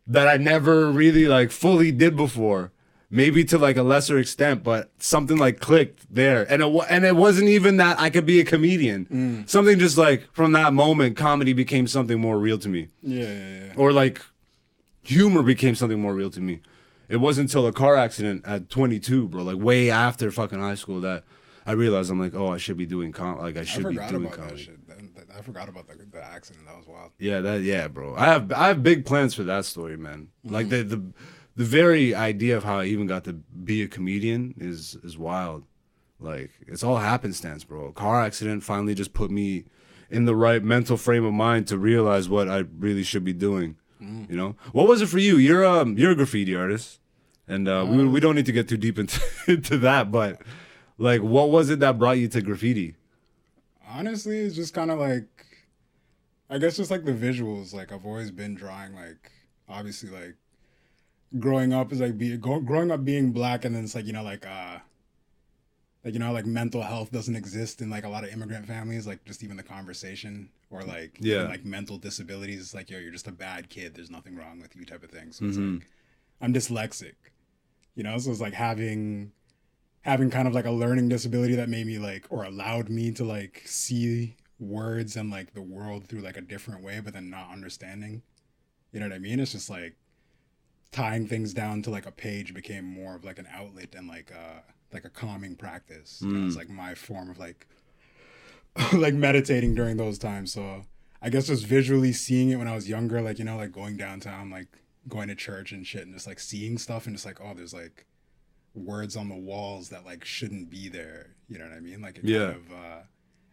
[0.06, 2.72] That I never really like fully did before.
[3.08, 7.14] Maybe to like a lesser extent, but something like clicked there, and it and it
[7.14, 9.44] wasn't even that I could be a comedian.
[9.46, 13.64] Something just like from that moment, comedy became something more real to me, Yeah, yeah,
[13.66, 13.72] yeah.
[13.76, 14.20] or like
[15.02, 16.60] humor became something more real to me.
[17.08, 21.00] It wasn't until a car accident at 22, bro, like way after fucking high school,
[21.02, 21.22] that
[21.64, 23.94] I realized I'm like, oh, I should be doing com, like I I should be
[23.94, 24.70] doing comedy.
[25.16, 25.26] Shit.
[25.29, 26.66] That- that- I forgot about the, the accident.
[26.66, 27.12] That was wild.
[27.18, 28.14] Yeah, that yeah, bro.
[28.16, 30.29] I have I have big plans for that story, man.
[30.44, 31.02] Like the the
[31.57, 35.64] the very idea of how I even got to be a comedian is is wild.
[36.18, 37.87] Like it's all happenstance, bro.
[37.87, 39.64] A car accident finally just put me
[40.11, 43.76] in the right mental frame of mind to realize what I really should be doing.
[43.98, 45.37] You know, what was it for you?
[45.38, 47.00] You're um you're a graffiti artist,
[47.48, 50.40] and uh, we we don't need to get too deep into into that, but
[50.98, 52.94] like, what was it that brought you to graffiti?
[53.98, 55.28] Honestly, it's just kind of like,
[56.50, 57.72] I guess just like the visuals.
[57.74, 58.94] Like I've always been drawing.
[58.94, 59.32] Like
[59.68, 60.35] obviously, like
[61.38, 64.12] growing up is like be go, growing up being black, and then it's like you
[64.12, 64.78] know like uh,
[66.04, 69.06] like you know like mental health doesn't exist in like a lot of immigrant families.
[69.06, 71.42] Like just even the conversation or like Yeah.
[71.42, 72.61] like mental disabilities.
[72.61, 73.94] It's like yo, you're just a bad kid.
[73.94, 75.32] There's nothing wrong with you, type of thing.
[75.32, 75.87] So it's like
[76.40, 77.14] I'm dyslexic.
[77.94, 79.32] You know, so it's like having
[80.06, 83.24] having kind of like a learning disability that made me like or allowed me to
[83.24, 87.50] like see words and like the world through like a different way but then not
[87.50, 88.22] understanding.
[88.92, 89.40] You know what i mean?
[89.40, 89.96] It's just like
[90.92, 94.32] tying things down to like a page became more of like an outlet and like
[94.32, 94.60] uh
[94.92, 96.22] like a calming practice.
[96.22, 97.66] You know, it's like my form of like
[98.92, 100.52] like meditating during those times.
[100.52, 100.84] So
[101.20, 103.96] i guess just visually seeing it when i was younger like you know like going
[103.96, 104.68] downtown like
[105.08, 107.72] going to church and shit and just like seeing stuff and just like oh there's
[107.72, 108.04] like
[108.76, 111.36] words on the walls that like shouldn't be there.
[111.48, 112.00] You know what I mean?
[112.02, 112.52] Like it Yeah.
[112.52, 113.00] kind of uh,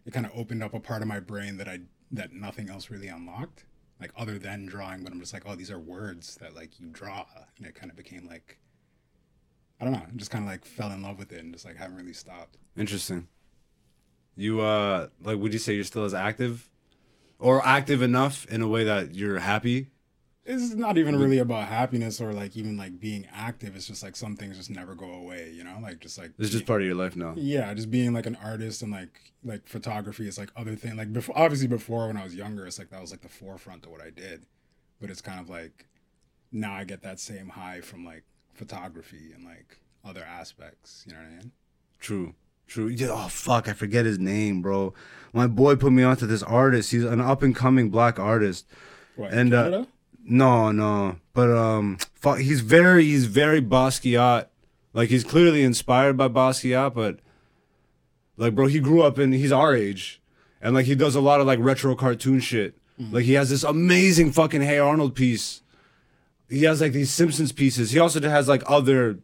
[0.06, 1.80] it kind of opened up a part of my brain that I
[2.12, 3.64] that nothing else really unlocked,
[4.00, 5.02] like other than drawing.
[5.02, 7.24] But I'm just like, oh, these are words that like you draw,
[7.58, 8.58] and it kind of became like
[9.80, 11.76] I don't know, just kind of like fell in love with it and just like
[11.76, 12.56] haven't really stopped.
[12.76, 13.28] Interesting.
[14.36, 16.68] You uh like would you say you're still as active
[17.38, 19.88] or active enough in a way that you're happy?
[20.46, 23.74] It's not even really about happiness or like even like being active.
[23.76, 25.50] It's just like some things just never go away.
[25.50, 27.32] You know, like just like it's just part of your life now.
[27.36, 31.12] yeah just being like an artist and like like photography is like other thing like
[31.12, 33.90] before obviously before when i was younger it's like that was like the forefront of
[33.90, 34.46] what i did
[35.00, 35.86] but it's kind of like
[36.50, 41.18] now i get that same high from like photography and like other aspects you know
[41.20, 41.52] what i mean
[42.00, 42.34] True.
[42.66, 42.88] True.
[42.88, 44.94] Yeah, oh fuck, I forget his name, bro.
[45.34, 46.90] My boy put me onto this artist.
[46.90, 48.66] He's an up and coming black artist.
[49.16, 49.88] what, And, uh, Canada?
[50.24, 51.16] No, no.
[51.32, 54.46] But um fuck he's very he's very Basquiat
[54.92, 57.20] Like he's clearly inspired by Basquiat, but
[58.36, 60.20] like bro, he grew up in he's our age.
[60.60, 62.76] And like he does a lot of like retro cartoon shit.
[62.96, 65.62] Like he has this amazing fucking Hey Arnold piece.
[66.48, 67.90] He has like these Simpsons pieces.
[67.90, 69.18] He also has like other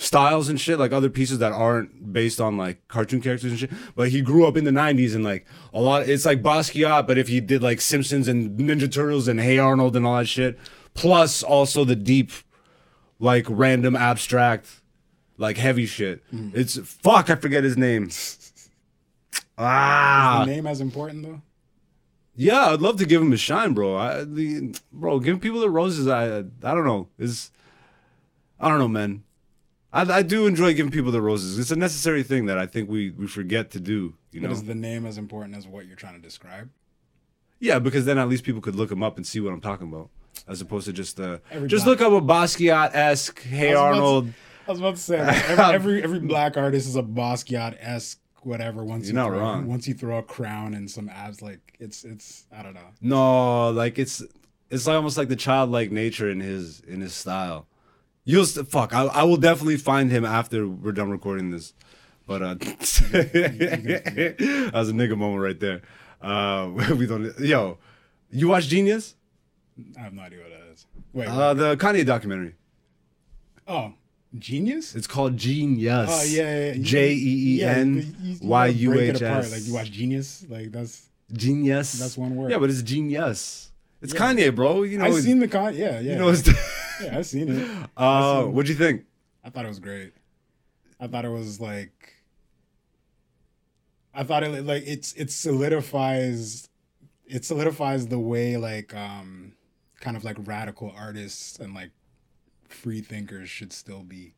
[0.00, 3.70] styles and shit, like other pieces that aren't based on like cartoon characters and shit.
[3.94, 6.08] But he grew up in the '90s and like a lot.
[6.08, 9.94] It's like Basquiat, but if he did like Simpsons and Ninja Turtles and Hey Arnold
[9.96, 10.58] and all that shit,
[10.94, 12.32] plus also the deep,
[13.18, 14.80] like random abstract,
[15.36, 16.22] like heavy shit.
[16.32, 17.28] It's fuck.
[17.28, 18.10] I forget his name.
[19.58, 21.42] ah, the name as important though.
[22.34, 23.96] yeah, I'd love to give him a shine, bro.
[23.96, 26.42] I, the, bro, giving people the roses, I, I
[26.74, 27.50] don't know, is,
[28.58, 29.24] I don't know, man.
[29.92, 31.58] I, I do enjoy giving people the roses.
[31.58, 34.14] It's a necessary thing that I think we we forget to do.
[34.32, 36.70] You But know, is the name as important as what you're trying to describe?
[37.58, 39.88] yeah, because then at least people could look him up and see what I'm talking
[39.88, 40.08] about,
[40.48, 43.74] as opposed to just uh, Every just black- look up a Basquiat esque Hey was
[43.76, 44.32] to- Arnold.
[44.66, 48.18] I was about to say like, every, every every black artist is a Basquiat esque
[48.42, 48.84] whatever.
[48.84, 49.66] Once You're you not throw, wrong.
[49.66, 52.90] Once you throw a crown and some abs, like it's it's I don't know.
[53.00, 54.22] No, like it's
[54.70, 57.66] it's like almost like the childlike nature in his in his style.
[58.24, 58.92] You'll st- fuck.
[58.94, 61.72] I, I will definitely find him after we're done recording this.
[62.26, 65.82] But uh, that was a nigga moment right there.
[66.20, 67.36] Uh, we don't.
[67.40, 67.78] Yo,
[68.30, 69.14] you watch Genius?
[69.98, 70.86] I have no idea what that is.
[71.12, 72.54] Wait, Uh, the Kanye documentary.
[73.66, 73.94] oh,
[74.38, 74.94] genius.
[74.94, 76.10] It's called Genius.
[76.12, 76.74] Oh yeah.
[76.80, 78.04] J E E gotta
[78.42, 79.50] Y break it apart.
[79.50, 81.06] Like you watch Genius, like that's.
[81.32, 81.92] Genius.
[81.92, 82.50] That's one word.
[82.50, 83.70] Yeah, but it's genius.
[84.02, 84.20] It's Yeah.
[84.20, 84.82] Kanye, bro.
[84.82, 85.04] You know.
[85.04, 85.74] I've seen the con.
[85.76, 86.12] Yeah, yeah.
[86.12, 86.28] You know.
[86.28, 86.42] It's,
[87.02, 87.68] yeah, I've seen it.
[87.96, 89.04] uh, seen- what'd you think?
[89.44, 90.12] I thought it was great.
[90.98, 92.14] I thought it was like.
[94.12, 96.68] I thought it like it's it solidifies,
[97.26, 99.52] it solidifies the way like um,
[100.00, 101.90] kind of like radical artists and like
[102.68, 104.34] free thinkers should still be.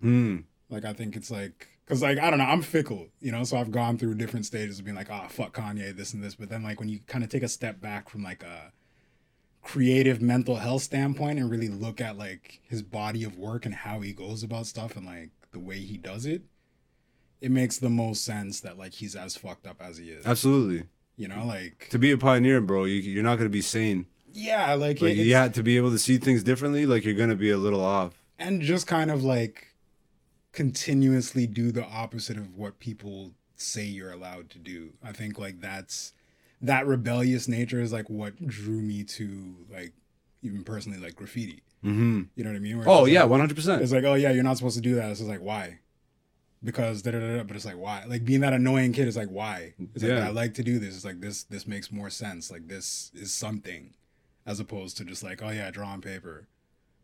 [0.00, 0.38] Hmm.
[0.68, 3.56] Like I think it's like because like I don't know I'm fickle you know so
[3.56, 6.48] I've gone through different stages of being like oh fuck Kanye this and this but
[6.48, 8.72] then like when you kind of take a step back from like a
[9.72, 14.00] creative mental health standpoint and really look at like his body of work and how
[14.00, 16.42] he goes about stuff and like the way he does it
[17.40, 20.84] it makes the most sense that like he's as fucked up as he is Absolutely.
[21.16, 24.06] you know like To be a pioneer, bro, you, you're not gonna be sane.
[24.32, 26.84] yeah like, Like it- have to be able to see things differently.
[26.86, 28.14] Like you're gonna be a little off.
[28.38, 29.68] and just kind of like
[30.52, 34.94] continuously do the opposite of what people say you're allowed to do.
[35.02, 36.12] I think like that's
[36.62, 39.92] that rebellious nature is like what drew me to like
[40.42, 41.62] even personally like graffiti.
[41.84, 42.22] Mm-hmm.
[42.34, 42.78] You know what I mean?
[42.78, 43.82] Where Oh yeah, one hundred percent.
[43.82, 45.10] It's like oh yeah, you're not supposed to do that.
[45.10, 45.78] It's just like why?
[46.62, 47.36] Because da da da.
[47.38, 48.04] da, But it's like why?
[48.06, 49.74] Like being that annoying kid is like why?
[49.94, 50.26] It's like Yeah.
[50.26, 50.94] I like to do this.
[50.94, 51.44] It's like this.
[51.44, 52.50] This makes more sense.
[52.50, 53.94] Like this is something,
[54.44, 56.48] as opposed to just like oh yeah, draw on paper.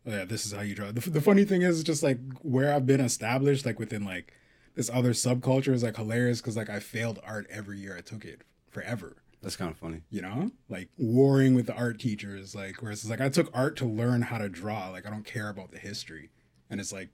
[0.05, 0.91] Oh yeah, this is how you draw.
[0.91, 4.33] The, the funny thing is just like where I've been established, like within like
[4.75, 8.23] this other subculture is like hilarious because like I failed art every year I took
[8.23, 9.17] it forever.
[9.47, 10.01] That's kind of funny.
[10.09, 13.77] You know, like warring with the art teachers, like whereas it's like I took art
[13.77, 14.89] to learn how to draw.
[14.89, 16.31] Like I don't care about the history,
[16.69, 17.11] and it's like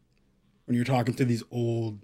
[0.65, 1.99] when you're talking to these old,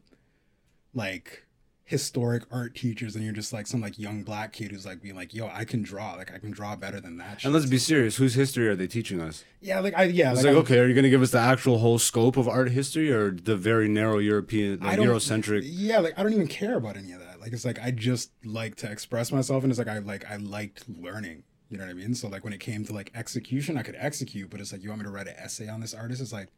[0.94, 1.48] like
[1.84, 5.16] historic art teachers, and you're just like some like young black kid who's like being
[5.16, 6.14] like, "Yo, I can draw.
[6.14, 8.18] Like I can draw better than that." And let's be serious.
[8.18, 9.44] Whose history are they teaching us?
[9.62, 11.80] yeah, like I yeah, It's like, like, okay, are you gonna give us the actual
[11.80, 15.62] whole scope of art history or the very narrow European, like, Eurocentric?
[15.66, 17.29] Yeah, like I don't even care about any of that.
[17.50, 20.36] Like it's like I just like to express myself, and it's like I like I
[20.36, 21.42] liked learning.
[21.70, 22.14] You know what I mean?
[22.14, 24.90] So like when it came to like execution, I could execute, but it's like you
[24.90, 26.22] want me to write an essay on this artist?
[26.22, 26.50] It's like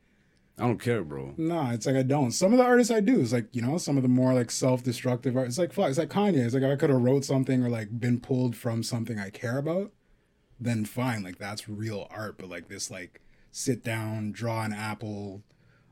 [0.60, 1.34] I don't care, bro.
[1.38, 2.32] no, it's like I don't.
[2.32, 4.52] Some of the artists I do is like you know some of the more like
[4.52, 5.48] self-destructive art.
[5.48, 5.88] It's like fuck.
[5.88, 6.44] It's like Kanye.
[6.44, 9.60] It's like I could have wrote something or like been pulled from something I care
[9.60, 9.94] about,
[10.60, 11.24] then fine.
[11.24, 12.38] Like that's real art.
[12.38, 15.42] But like this like sit down, draw an apple,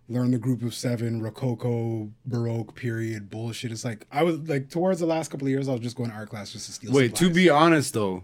[0.10, 3.72] learn the group of seven, Rococo, Baroque period bullshit.
[3.72, 6.10] It's like I was like towards the last couple of years, I was just going
[6.10, 6.92] to art class just to steal.
[6.92, 8.24] Wait, to be honest though,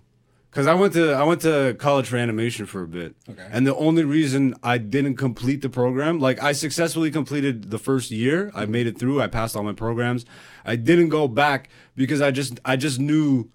[0.49, 3.47] because I went to I went to college for animation for a bit, Okay.
[3.51, 8.09] and the only reason I didn't complete the program, like I successfully completed the first
[8.09, 10.25] year, I made it through, I passed all my programs.
[10.65, 13.49] I didn't go back because I just I just knew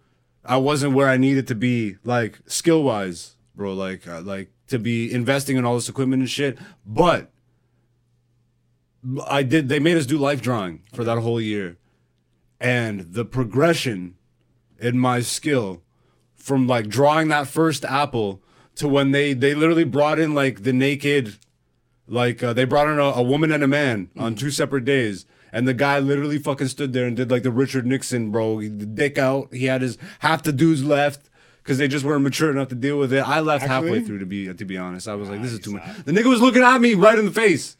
[0.44, 3.74] I wasn't where I needed to be, like skill wise, bro.
[3.74, 7.32] Like uh, like to be investing in all this equipment and shit, but.
[9.26, 9.68] I did.
[9.68, 11.78] They made us do life drawing for that whole year,
[12.60, 14.16] and the progression
[14.78, 15.82] in my skill
[16.34, 18.42] from like drawing that first apple
[18.76, 21.36] to when they they literally brought in like the naked
[22.06, 25.26] like uh, they brought in a, a woman and a man on two separate days.
[25.52, 28.60] And the guy literally fucking stood there and did like the richard nixon bro.
[28.60, 29.52] Dick out.
[29.52, 31.28] He had his half the dudes left
[31.62, 33.26] because they just weren't mature enough to deal with it.
[33.26, 35.08] I left halfway through to be to be honest.
[35.08, 36.04] I was like this is too much.
[36.04, 37.76] the nigga was looking at me right in the face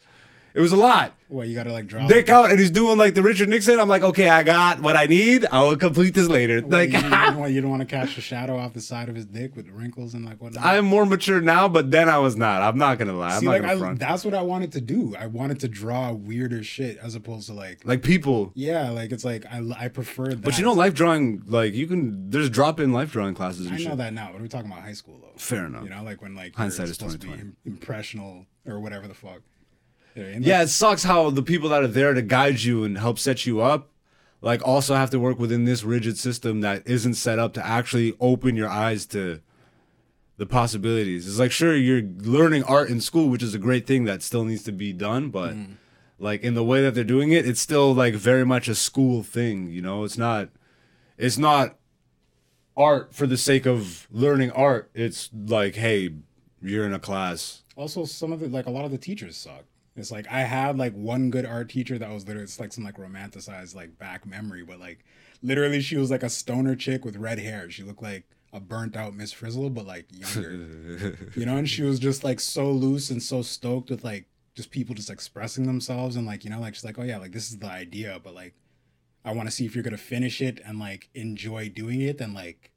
[0.53, 1.13] It was a lot.
[1.29, 2.05] Well, you gotta like draw?
[2.07, 3.79] Dick out, and he's doing like the Richard Nixon.
[3.79, 5.45] I'm like, okay, I got what I need.
[5.49, 6.59] I will complete this later.
[6.61, 9.07] What, Like, you, don't want, you don't want to catch the shadow off the side
[9.07, 10.65] of his dick with wrinkles and like whatnot.
[10.65, 12.61] I'm more mature now, but then I was not.
[12.61, 13.35] I'm not gonna lie.
[13.35, 13.99] I'm See, not like I, front.
[13.99, 15.15] that's what I wanted to do.
[15.17, 18.51] I wanted to draw weirder shit as opposed to like, like people.
[18.53, 20.41] yeah, like it's like I I prefer that.
[20.41, 22.29] But you know, life drawing, like you can.
[22.29, 23.87] There's drop-in life drawing classes and I shit.
[23.87, 24.31] know that now.
[24.33, 25.31] But we're talking about high school though.
[25.37, 25.85] Fair enough.
[25.85, 27.29] You know, like when like Hindsight is to be
[27.65, 29.41] impressional or whatever the fuck.
[30.15, 32.83] Yeah, and, like, Yeah, it sucks how the people that are there to guide you
[32.83, 33.89] and help set you up,
[34.41, 38.13] like also have to work within this rigid system that isn't set up to actually
[38.19, 39.41] open your eyes to
[40.37, 41.27] the possibilities.
[41.27, 44.43] It's like sure you're learning art in school, which is a great thing that still
[44.43, 45.73] needs to be done, but mm-hmm.
[46.17, 49.21] like in the way that they're doing it, it's still like very much a school
[49.21, 50.03] thing, you know?
[50.03, 50.49] It's not
[51.17, 51.77] it's not
[52.75, 54.89] art for the sake of learning art.
[54.95, 56.15] It's like, hey,
[56.61, 57.61] you're in a class.
[57.75, 59.65] also some of the like a lot of the teachers suck.
[59.95, 62.83] It's like I had like one good art teacher that was literally it's like some
[62.83, 65.03] like romanticized like back memory, but like
[65.43, 67.69] literally she was like a stoner chick with red hair.
[67.69, 68.23] She looked like
[68.53, 70.51] a burnt out Miss Frizzle, but like younger.
[71.35, 74.25] you know, and she was just like so loose and so stoked with like
[74.55, 77.31] just people just expressing themselves and like, you know, like she's like, Oh yeah, like
[77.33, 78.53] this is the idea, but like
[79.25, 82.33] I want to see if you're gonna finish it and like enjoy doing it and
[82.33, 82.71] like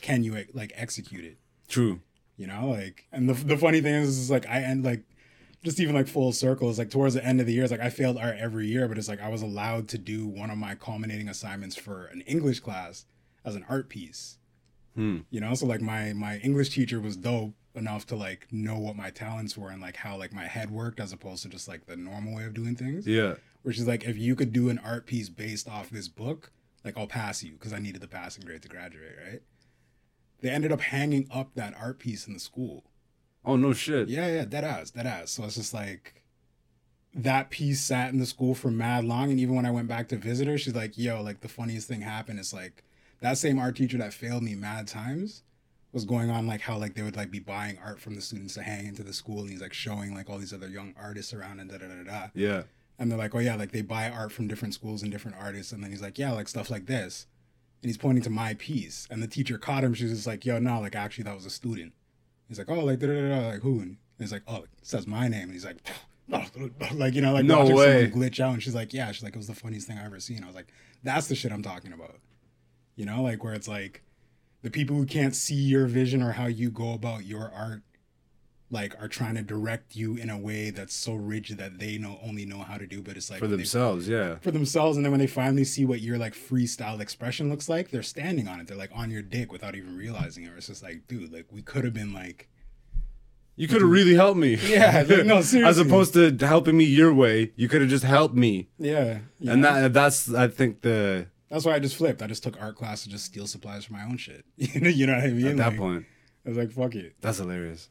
[0.00, 1.38] can you like execute it?
[1.68, 2.00] True.
[2.36, 5.02] you know like and the, the funny thing is, is like i end like
[5.66, 7.90] just even like full circles like towards the end of the year it's like i
[7.90, 10.74] failed art every year but it's like i was allowed to do one of my
[10.74, 13.04] culminating assignments for an english class
[13.44, 14.38] as an art piece
[14.94, 15.18] Hmm.
[15.28, 18.96] you know so like my my english teacher was dope enough to like know what
[18.96, 21.84] my talents were and like how like my head worked as opposed to just like
[21.84, 23.34] the normal way of doing things Yeah.
[23.62, 26.50] which is like if you could do an art piece based off this book
[26.82, 29.42] like i'll pass you because i needed the passing grade to graduate right
[30.40, 32.84] they ended up hanging up that art piece in the school
[33.46, 34.08] Oh no shit.
[34.08, 35.30] yeah, yeah, dead ass, dead ass.
[35.30, 36.22] So it's just like
[37.14, 39.30] that piece sat in the school for mad long.
[39.30, 41.88] And even when I went back to visit her, she's like, yo, like the funniest
[41.88, 42.82] thing happened is like
[43.20, 45.42] that same art teacher that failed me mad times
[45.92, 48.52] was going on like how like they would like be buying art from the students
[48.52, 51.32] to hang into the school and he's like showing like all these other young artists
[51.32, 52.26] around and da da da da.
[52.34, 52.64] Yeah.
[52.98, 55.72] And they're like, oh yeah, like they buy art from different schools and different artists.
[55.72, 57.26] And then he's like, yeah, like stuff like this.
[57.82, 59.06] And he's pointing to my piece.
[59.10, 59.94] And the teacher caught him.
[59.94, 61.92] She was just like, yo, no, like actually that was a student.
[62.48, 63.80] He's like, oh, like da da da, like who?
[63.80, 65.44] And he's like, oh, it says my name.
[65.44, 65.78] And he's like,
[66.94, 68.10] like you know, like No watching way.
[68.10, 68.54] someone glitch out.
[68.54, 70.42] And she's like, yeah, she's like, it was the funniest thing I ever seen.
[70.42, 70.68] I was like,
[71.02, 72.16] that's the shit I'm talking about.
[72.94, 74.02] You know, like where it's like
[74.62, 77.82] the people who can't see your vision or how you go about your art
[78.70, 82.18] like are trying to direct you in a way that's so rigid that they know
[82.22, 84.36] only know how to do but it's like For when they- themselves, yeah.
[84.40, 87.90] for themselves and then when they finally see what your like freestyle expression looks like
[87.90, 90.82] they're standing on it they're like on your dick without even realizing it it's just
[90.82, 92.48] like dude like we could have been like
[93.58, 94.56] You could have really helped me.
[94.68, 95.62] Yeah, like, no, seriously.
[95.64, 98.68] As opposed to helping me your way, you could have just helped me.
[98.78, 102.60] yeah, And that that's I think the that's why i just flipped i just took
[102.60, 105.24] art class to just steal supplies for my own shit you know you know what
[105.24, 106.04] i mean at that Like, point.
[106.44, 107.88] i was like fuck it That's hilarious.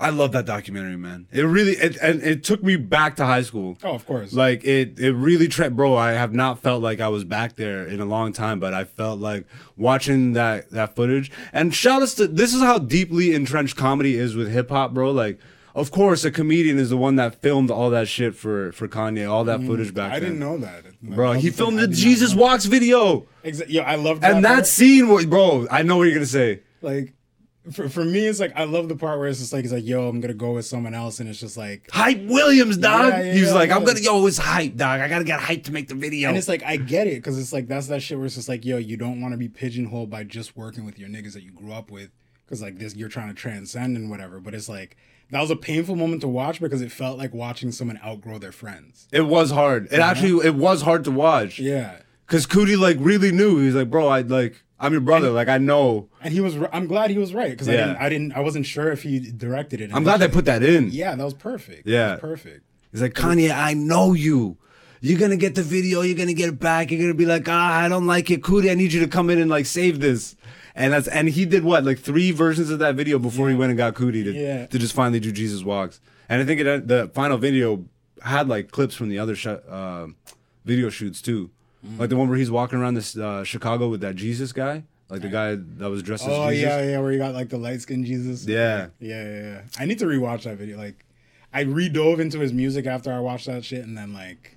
[0.00, 1.26] I love that documentary, man.
[1.32, 3.76] It really it, and it took me back to high school.
[3.82, 5.96] oh of course Like it, it really, tra- bro.
[5.96, 8.84] I have not felt like I was back there in a long time, but I
[8.84, 11.30] felt like watching that that footage.
[11.52, 15.10] And shout outs to this is how deeply entrenched comedy is with hip hop, bro.
[15.10, 15.38] Like,
[15.74, 19.28] of course, a comedian is the one that filmed all that shit for for Kanye,
[19.30, 20.28] all that footage back Mm, i then.
[20.30, 21.32] didn't know that bro.
[21.32, 22.34] He was the thing, filmed the Jesus.
[22.34, 24.32] Walks video, Exa- yo i love that.
[24.34, 24.56] and part.
[24.58, 25.66] that scene, was, bro.
[25.70, 26.60] I know what you're gonna say.
[26.82, 27.14] like
[27.70, 29.86] for, for me it's like i love the part where it's just like it's like
[29.86, 33.12] yo i'm gonna go with someone else and it's just like Hype Williams, dog.
[33.12, 35.00] Yeah, yeah, he was yeah, like, I'm gonna yo, it's hype, dog.
[35.00, 36.28] I gotta get hype to make the video.
[36.28, 38.48] And it's like I get it because it's like that's that shit where it's just
[38.48, 41.42] like yo, you don't want to be pigeonholed by just working with your niggas that
[41.42, 42.10] you grew up with
[42.44, 44.40] because like this you're trying to transcend and whatever.
[44.40, 44.96] But it's like
[45.30, 48.52] that was a painful moment to watch because it felt like watching someone outgrow their
[48.52, 49.08] friends.
[49.12, 49.88] it was hard.
[49.90, 51.58] It actually, it was hard to watch.
[51.58, 53.58] Yeah, Cause Coodie like really knew.
[53.58, 55.30] He was like, bro, I like I'm your brother.
[55.30, 56.08] Like I know.
[56.22, 56.56] and he was.
[56.72, 57.96] I'm glad he was right because I didn't.
[57.96, 58.32] I didn't.
[58.32, 59.90] I wasn't sure if he directed it.
[59.92, 60.90] I'm glad they put that in.
[60.90, 61.86] Yeah, that was perfect.
[61.86, 62.12] Yeah.
[62.12, 62.64] was perfect.
[62.92, 64.56] He's like, Kanye, I know you.
[65.00, 66.00] You're gonna get the video.
[66.02, 66.90] You're gonna get it back.
[66.90, 68.70] You're gonna be like, ah, I don't like it, Coodie.
[68.70, 70.34] I need you to come in and like save this.
[70.74, 73.70] And that's and he did what like three versions of that video before he went
[73.70, 74.66] and got Coodie to Yeah.
[74.66, 76.00] to just finally do Jesus walks.
[76.28, 77.84] And I think it the final video
[78.22, 80.06] had like clips from the other sh- uh,
[80.64, 81.50] video shoots too,
[81.98, 85.22] like the one where he's walking around this uh, Chicago with that Jesus guy, like
[85.22, 86.44] the guy that was dressed as Jesus.
[86.44, 86.62] Oh Jesus.
[86.64, 88.46] yeah, yeah, where you got like the light skinned Jesus.
[88.46, 88.88] Yeah.
[89.00, 89.60] Yeah, yeah, yeah.
[89.78, 90.76] I need to rewatch that video.
[90.76, 91.04] Like,
[91.52, 94.56] I redove into his music after I watched that shit, and then like,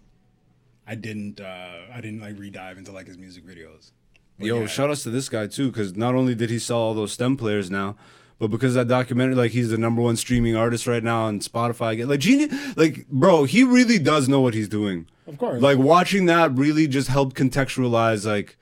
[0.88, 3.92] I didn't, uh I didn't like redive into like his music videos.
[4.38, 4.68] But Yo, yeah.
[4.68, 7.38] shout outs to this guy too, because not only did he sell all those stem
[7.38, 7.96] players now,
[8.42, 12.06] but because that documentary, like he's the number one streaming artist right now on Spotify.
[12.08, 15.06] Like genius, like bro, he really does know what he's doing.
[15.28, 15.62] Of course.
[15.62, 18.58] Like watching that really just helped contextualize like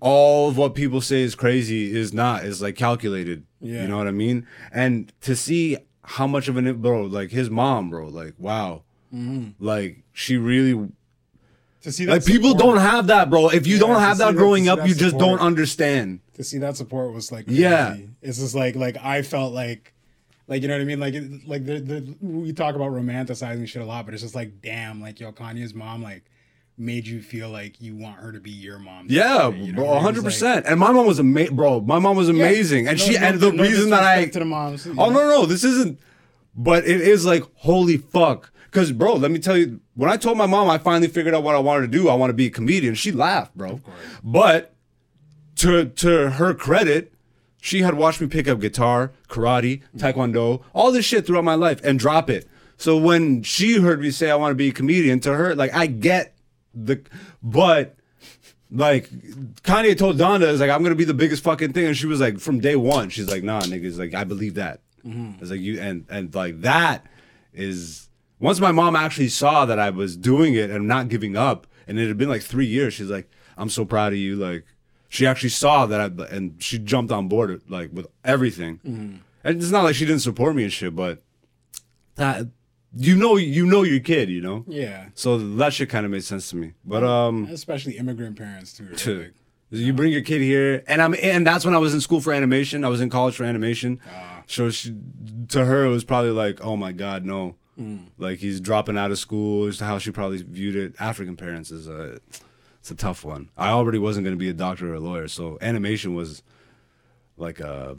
[0.00, 3.44] all of what people say is crazy is not is like calculated.
[3.60, 3.82] Yeah.
[3.82, 4.46] You know what I mean?
[4.72, 9.62] And to see how much of an bro, like his mom, bro, like wow, Mm-hmm.
[9.62, 10.88] like she really
[11.82, 13.48] to see that like people support- don't have that, bro.
[13.48, 15.38] If you Yeah, don't have that that- growing see up, that you just support.
[15.40, 16.20] don't understand.
[16.40, 17.96] To see that support was like Yeah.
[18.22, 19.92] it's just like like I felt like
[20.48, 23.68] like you know what I mean like it- like the, the we talk about romanticizing
[23.68, 26.24] shit a lot but it's just like damn like yo Kanye's mom like
[26.78, 29.84] made you feel like you want her to be your mom Yeah, You know, bro,
[29.84, 30.66] where it's hundred like- percent.
[30.66, 31.80] And my mom was amazing, bro.
[31.82, 34.24] My mom was Yeah, amazing, and no- she no- and the no reason that I
[34.26, 35.10] to the moms Oh know?
[35.10, 36.00] no, no, this isn't.
[36.56, 38.50] But it is like holy fuck.
[38.70, 41.42] Cause bro, let me tell you, when I told my mom I finally figured out
[41.42, 42.94] what I wanted to do, I want to be a comedian.
[42.94, 43.80] She laughed, bro.
[44.24, 44.74] But
[45.60, 47.12] to to her credit,
[47.60, 51.80] she had watched me pick up guitar, karate, taekwondo, all this shit throughout my life
[51.84, 52.48] and drop it.
[52.76, 55.74] So when she heard me say I want to be a comedian, to her, like
[55.74, 56.34] I get
[56.74, 57.02] the,
[57.42, 57.96] but
[58.70, 59.10] like
[59.62, 62.20] Kanye told Donda, is like I'm gonna be the biggest fucking thing, and she was
[62.20, 64.80] like, from day one, she's like, nah, niggas, like I believe that.
[65.04, 65.42] Mm-hmm.
[65.42, 67.06] It's like you and and like that
[67.52, 68.08] is
[68.38, 71.98] once my mom actually saw that I was doing it and not giving up, and
[71.98, 74.36] it had been like three years, she's like, I'm so proud of you.
[74.36, 74.64] Like
[75.10, 78.78] she actually saw that, I, and she jumped on board like with everything.
[78.78, 79.16] Mm-hmm.
[79.42, 81.22] And it's not like she didn't support me and shit, but
[82.14, 82.46] that
[82.96, 84.64] you know, you know your kid, you know.
[84.68, 86.74] yeah So that shit kind of made sense to me.
[86.84, 88.96] But um, especially immigrant parents too right?
[88.98, 89.34] to- Like,
[89.72, 92.32] you bring your kid here, and I'm and that's when I was in school for
[92.32, 92.84] animation.
[92.84, 94.00] I was in college for animation.
[94.12, 94.42] Ah.
[94.46, 94.96] So she,
[95.48, 98.06] to her, it was probably like, oh my god, no, mm.
[98.18, 99.66] like he's dropping out of school.
[99.66, 100.94] Is how she probably viewed it.
[100.98, 102.18] African parents is a,
[102.80, 103.50] it's a tough one.
[103.56, 106.42] I already wasn't going to be a doctor or a lawyer, so animation was
[107.36, 107.96] like a,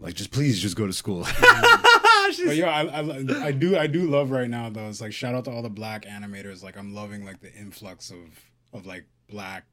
[0.00, 1.26] like just please just go to school.
[2.44, 4.88] But yo, I, I I do I do love right now though.
[4.88, 6.62] It's like shout out to all the black animators.
[6.62, 9.64] Like I'm loving like the influx of of like black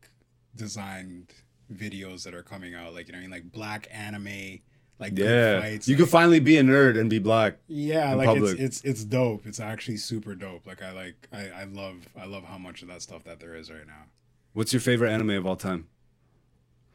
[0.56, 1.30] designed
[1.74, 2.94] videos that are coming out.
[2.94, 4.60] Like you know, what I mean, like black anime,
[5.02, 5.88] like yeah, fights.
[5.88, 7.58] you like, can finally be a nerd and be black.
[7.68, 8.52] yeah, like public.
[8.54, 9.46] it's it's it's dope.
[9.46, 10.66] It's actually super dope.
[10.68, 13.56] Like I like I I love I love how much of that stuff that there
[13.56, 14.06] is right now.
[14.54, 15.88] What's your favorite anime of all time?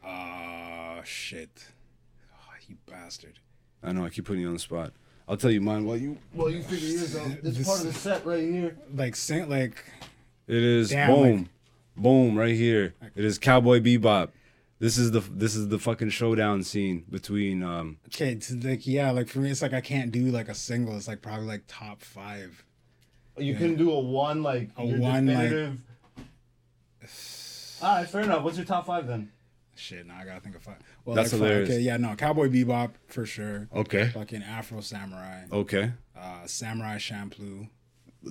[0.05, 1.65] Uh shit.
[2.33, 3.41] Oh, you bastard.
[3.83, 4.93] I know I keep putting you on the spot.
[5.29, 7.43] I'll tell you mine while you while you figure yours out.
[7.43, 8.77] This, This- part of the set right here.
[8.95, 9.85] Like sing like
[10.47, 11.47] It is Damn, boom, like-
[11.97, 12.95] boom right here.
[13.17, 14.29] It is Cowboy Bebop.
[14.79, 19.11] This is the this is the fucking showdown scene between um okay, it's like yeah,
[19.11, 20.97] like for me it's like I can't do like a single.
[20.97, 22.63] It's like probably like top five.
[23.39, 25.81] You can do a one like A your one, like- definitive.
[27.83, 28.43] All right, fair enough.
[28.43, 29.31] What's your top five then?
[29.75, 30.79] Shit, now I gotta think of five.
[31.05, 31.69] Well, That's like hilarious.
[31.71, 33.69] Okay, yeah, no, Cowboy Bebop for sure.
[33.75, 34.09] Okay.
[34.09, 35.93] Fucking Afro Samurai, Okay.
[36.19, 37.69] uh, Samurai Champloo.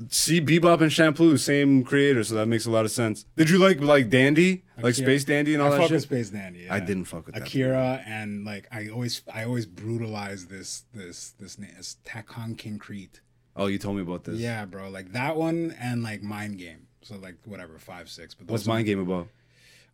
[0.09, 3.25] See, Bebop and Champloo, same creator, so that makes a lot of sense.
[3.37, 5.95] Did you like like Dandy, like Akira- Space Dandy and all I that fuck shit?
[5.95, 6.59] with Space Dandy.
[6.61, 6.73] Yeah.
[6.73, 7.43] I didn't fuck with that.
[7.47, 11.71] Akira and like I always I always brutalize this this this name.
[11.77, 13.21] It's Takon Concrete.
[13.55, 14.35] Oh, you told me about this.
[14.37, 16.87] Yeah, bro, like that one and like Mind Game.
[17.01, 18.33] So like whatever five six.
[18.33, 19.27] But What's Mind Game about?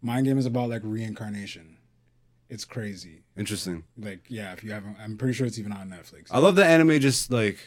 [0.02, 1.78] Mind Game is about like reincarnation.
[2.50, 3.24] It's crazy.
[3.38, 3.84] Interesting.
[3.98, 6.28] Like yeah, if you haven't, I'm pretty sure it's even on Netflix.
[6.32, 7.60] I love the anime just like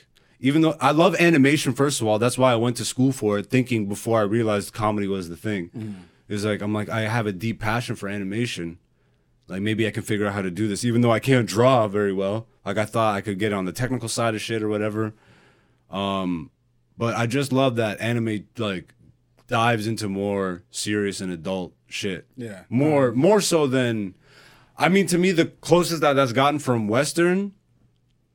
[0.45, 3.39] even though I love animation first of all, that's why I went to school for
[3.39, 5.71] it, thinking before I realized comedy was the thing.
[6.29, 8.79] It's like I'm like I have a deep passion for animation.
[9.49, 11.89] Like maybe I can figure out how to do this, even though I can't draw
[11.89, 12.47] very well.
[12.63, 15.15] Like I thought I could get on the technical side of shit or whatever.
[15.91, 16.51] Um,
[16.99, 18.93] but I just love that anime like
[19.47, 22.27] dives into more serious and adult shit.
[22.37, 22.65] Yeah.
[22.69, 24.15] More more so than
[24.77, 27.53] I mean to me the closest that that's gotten from western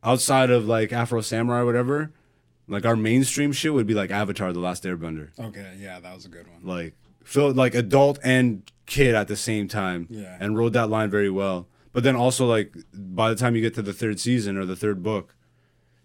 [0.03, 2.11] outside of like Afro Samurai or whatever,
[2.67, 5.29] like our mainstream shit would be like Avatar the Last Airbender.
[5.39, 6.61] Okay, yeah, that was a good one.
[6.63, 6.93] Like
[7.23, 10.07] feel like adult and kid at the same time.
[10.09, 10.37] Yeah.
[10.39, 11.67] And rode that line very well.
[11.93, 14.75] But then also like by the time you get to the third season or the
[14.75, 15.35] third book,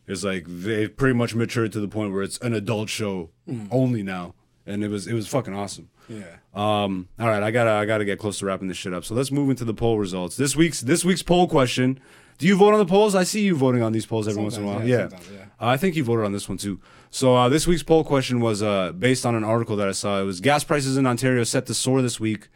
[0.07, 3.66] it's like they've pretty much matured to the point where it's an adult show Hmm.
[3.70, 4.34] only now.
[4.66, 5.90] And it was it was fucking awesome.
[6.09, 6.36] Yeah.
[6.55, 9.05] Um, all right, I gotta I gotta get close to wrapping this shit up.
[9.05, 10.36] So let's move into the poll results.
[10.38, 12.01] This week's this week's poll question.
[12.45, 13.14] Do you vote on the polls?
[13.14, 14.86] I see you voting on these polls every once in a while.
[14.86, 15.45] Yeah, Yeah, sometimes, yeah.
[15.59, 16.78] Uh, I think you voted on this one too.
[17.11, 20.20] So uh, this week's poll question was uh, based on an article that I saw.
[20.20, 22.49] It was gas prices in Ontario set to soar this week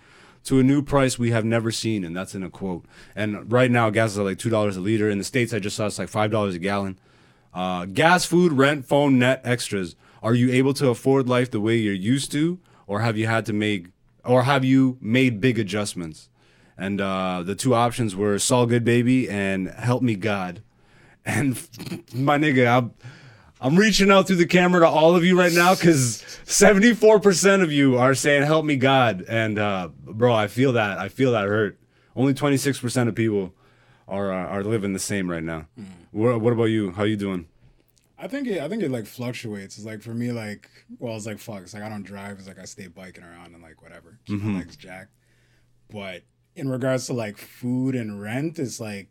[0.45, 2.84] to a new price we have never seen, and that's in a quote.
[3.16, 5.09] And right now, gas is like two dollars a liter.
[5.09, 6.99] In the states, I just saw it's like five dollars a gallon.
[7.55, 9.97] Uh, gas, food, rent, phone, net, extras.
[10.22, 13.47] Are you able to afford life the way you're used to, or have you had
[13.47, 13.86] to make,
[14.22, 16.28] or have you made big adjustments?
[16.79, 20.62] And uh, the two options were "Saul Good Baby" and "Help Me God."
[21.26, 21.51] And
[22.14, 22.95] my nigga, I'm
[23.61, 27.72] I'm reaching out through the camera to all of you right now because 74% of
[27.72, 30.99] you are saying "Help Me God," and uh, bro, I feel that.
[30.99, 31.79] I feel that hurt.
[32.14, 33.53] Only 26% of people
[34.07, 35.66] are uh, are living the same right now.
[36.12, 36.93] What, what about you?
[36.93, 37.47] How you doing?
[38.20, 39.76] I think it, I think it like fluctuates.
[39.76, 40.68] It's like for me, like
[40.99, 41.62] well, it's like fuck.
[41.62, 42.39] It's like I don't drive.
[42.39, 44.18] It's like I stay biking around and like whatever.
[44.26, 45.12] Keep my legs jacked.
[45.91, 46.22] But
[46.59, 49.09] in regards to like food and rent, it's like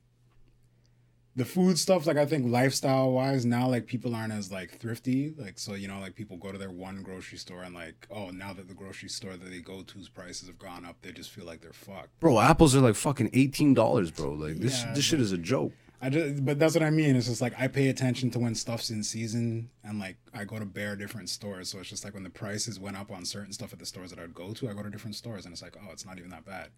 [1.35, 2.05] the food stuff.
[2.05, 5.33] Like I think lifestyle wise now, like people aren't as like thrifty.
[5.37, 8.29] Like so, you know, like people go to their one grocery store and like oh
[8.31, 11.31] now that the grocery store that they go to's prices have gone up, they just
[11.31, 12.19] feel like they're fucked.
[12.19, 14.33] Bro, apples are like fucking eighteen dollars, bro.
[14.33, 15.71] Like this, Yeah, this shit is a joke.
[15.99, 17.15] I just, but that's what I mean.
[17.15, 20.59] It's just like I pay attention to when stuff's in season, and like I go
[20.59, 21.69] to bare different stores.
[21.69, 24.11] So it's just like when the prices went up on certain stuff at the stores
[24.11, 26.19] that I'd go to, I go to different stores, and it's like, oh, it's not
[26.19, 26.69] even that bad.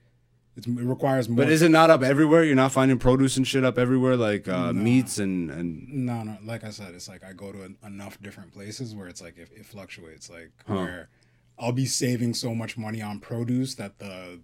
[0.56, 1.38] It's, it requires more.
[1.46, 2.44] But is it not up everywhere?
[2.44, 6.38] You're not finding produce and shit up everywhere, like uh, meats and and no, no.
[6.44, 9.38] Like I said, it's like I go to en- enough different places where it's like
[9.38, 10.30] it, it fluctuates.
[10.30, 11.10] Like where
[11.58, 14.42] I'll be saving so much money on produce that the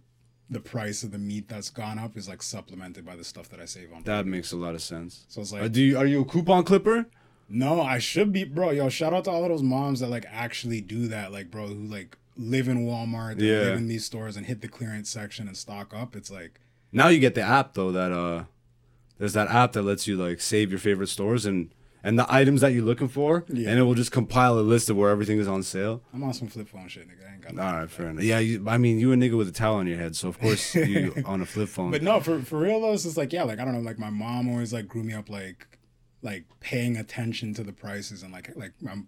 [0.50, 3.60] the price of the meat that's gone up is like supplemented by the stuff that
[3.60, 4.04] I save on.
[4.04, 5.26] that makes a lot of sense.
[5.28, 7.08] So it's Uh, like do you are you a coupon clipper?
[7.50, 8.72] No, I should be, bro.
[8.72, 11.68] Yo, shout out to all of those moms that like actually do that, like, bro,
[11.68, 13.60] who like live in Walmart, Yeah.
[13.60, 16.16] live in these stores and hit the clearance section and stock up.
[16.16, 16.60] It's like,
[16.92, 18.44] Now you get the app though that uh
[19.18, 21.74] there's that app that lets you like save your favorite stores and
[22.04, 23.70] and the items that you're looking for Yeah.
[23.72, 26.04] and it will just compile a list of where everything is on sale.
[26.14, 27.28] I'm on some flip phone shit, nigga.
[27.30, 28.24] I ain't got All right, fair enough.
[28.24, 30.40] Yeah, you, I mean, you a nigga with a towel on your head, so of
[30.40, 31.90] course you on a flip phone.
[31.92, 33.98] But no, for for real though, it's just like, yeah, like I don't know, like
[33.98, 35.68] my mom always like grew me up like
[36.22, 39.08] like paying attention to the prices and like like I'm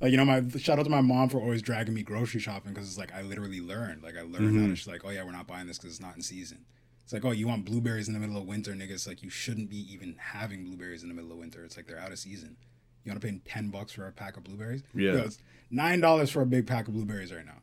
[0.00, 2.72] like you know my shout out to my mom for always dragging me grocery shopping
[2.72, 4.74] because it's like I literally learned like I learned how to mm-hmm.
[4.74, 6.64] she's like oh yeah we're not buying this because it's not in season.
[7.02, 8.92] It's like oh you want blueberries in the middle of winter, nigga.
[8.92, 11.64] It's like you shouldn't be even having blueberries in the middle of winter.
[11.64, 12.56] It's like they're out of season.
[13.04, 14.82] You want to pay ten bucks for a pack of blueberries?
[14.94, 15.12] Yeah.
[15.12, 15.38] Yo, it's
[15.70, 17.62] nine dollars for a big pack of blueberries right now.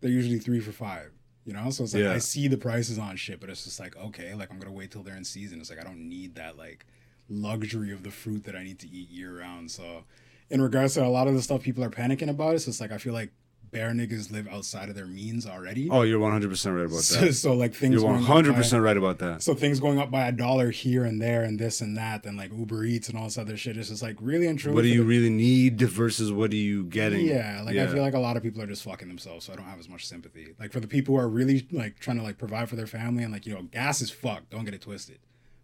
[0.00, 1.12] They're usually three for five.
[1.46, 2.12] You know, so it's like Yeah.
[2.12, 4.90] I see the prices on shit, but it's just like okay, like I'm gonna wait
[4.90, 5.60] till they're in season.
[5.60, 6.84] It's like I don't need that like
[7.28, 9.70] luxury of the fruit that I need to eat year round.
[9.70, 10.04] So,
[10.50, 12.92] in regards to a lot of the stuff people are panicking about, it's just like
[12.92, 13.30] I feel like
[13.72, 15.88] bare niggas live outside of their means already.
[15.90, 17.32] oh, you're 100 percent right about so, that.
[17.34, 19.42] so like things You're going up 100 by- percent right about that.
[19.42, 22.38] so things going up by a dollar here and there and this and that and
[22.38, 23.76] like Uber Eats and all this other shit.
[23.76, 24.74] It's just like really and truly.
[24.76, 27.26] What do you the- really need versus what are you getting?
[27.26, 29.56] Yeah, like I feel like a lot of people are just fucking themselves, so I
[29.56, 30.54] don't have as much sympathy.
[30.60, 33.24] Like for the people who are really like trying to like provide for their family
[33.24, 34.50] and like you know gas is fucked.
[34.50, 35.18] Don't get it twisted.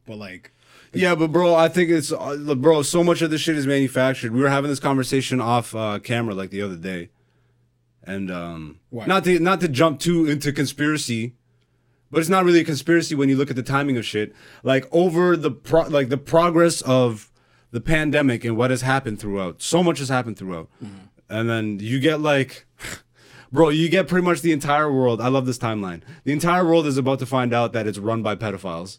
[0.05, 0.51] But like
[0.95, 2.83] Yeah, but bro, I think it's uh, bro.
[2.83, 4.33] So much of this shit is manufactured.
[4.33, 7.11] We were having this conversation off uh, camera like the other day,
[8.05, 11.35] and um, not to not to jump too into conspiracy,
[12.11, 14.35] but it's not really a conspiracy when you look at the timing of shit.
[14.63, 17.33] Like over the pro- like the progress of
[17.71, 19.63] the pandemic and what has happened throughout.
[19.63, 20.69] So much has happened throughout,
[21.29, 22.67] and then you get like.
[23.55, 25.21] Bro, you get pretty much the entire world.
[25.21, 26.01] I love this timeline.
[26.25, 28.97] The entire world is about to find out that it's run by pedophiles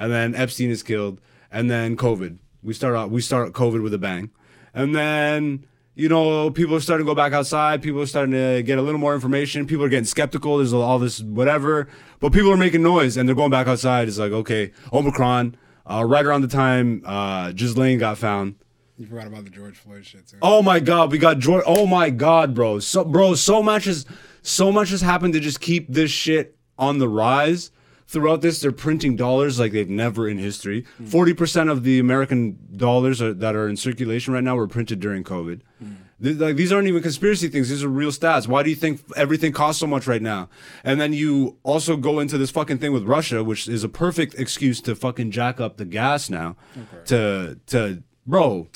[0.00, 1.20] and then Epstein is killed,
[1.52, 2.38] and then COVID.
[2.62, 4.30] We start out, we start COVID with a bang,
[4.74, 7.82] and then you know people are starting to go back outside.
[7.82, 9.66] People are starting to get a little more information.
[9.66, 10.56] People are getting skeptical.
[10.56, 11.86] There's all this whatever,
[12.18, 14.08] but people are making noise and they're going back outside.
[14.08, 15.56] It's like okay, Omicron.
[15.86, 18.54] Uh, right around the time uh, Ghislaine got found.
[18.96, 20.36] you forgot about the George Floyd shit too.
[20.40, 21.64] Oh my God, we got George.
[21.66, 22.78] Oh my God, bro.
[22.78, 24.06] So, bro, so much has,
[24.42, 27.72] so much has happened to just keep this shit on the rise.
[28.10, 30.84] Throughout this, they're printing dollars like they've never in history.
[30.98, 31.06] Hmm.
[31.06, 34.98] Forty percent of the American dollars are, that are in circulation right now were printed
[34.98, 35.60] during COVID.
[35.78, 35.92] Hmm.
[36.20, 38.48] Th- Like these aren't even conspiracy things; these are real stats.
[38.48, 40.48] Why do you think everything costs so much right now?
[40.82, 44.34] And then you also go into this fucking thing with Russia, which is a perfect
[44.34, 46.56] excuse to fucking jack up the gas now.
[47.04, 48.66] To to bro,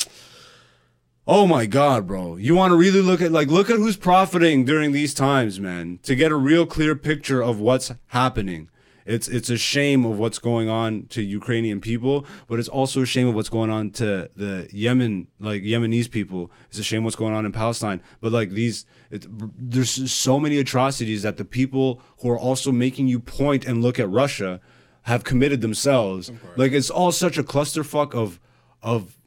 [1.26, 2.36] Oh my god, bro.
[2.36, 5.98] You want to really look at like look at who's profiting during these times, man,
[6.04, 8.68] to get a real clear picture of what's happening.
[9.06, 13.06] It's it's a shame of what's going on to Ukrainian people, but it's also a
[13.06, 16.50] shame of what's going on to the Yemen, like Yemenese people.
[16.68, 18.00] It's a shame what's going on in Palestine.
[18.20, 23.08] But like these, it, there's so many atrocities that the people who are also making
[23.08, 24.60] you point and look at Russia
[25.02, 26.32] have committed themselves.
[26.56, 28.40] Like it's all such a clusterfuck of
[28.82, 29.18] of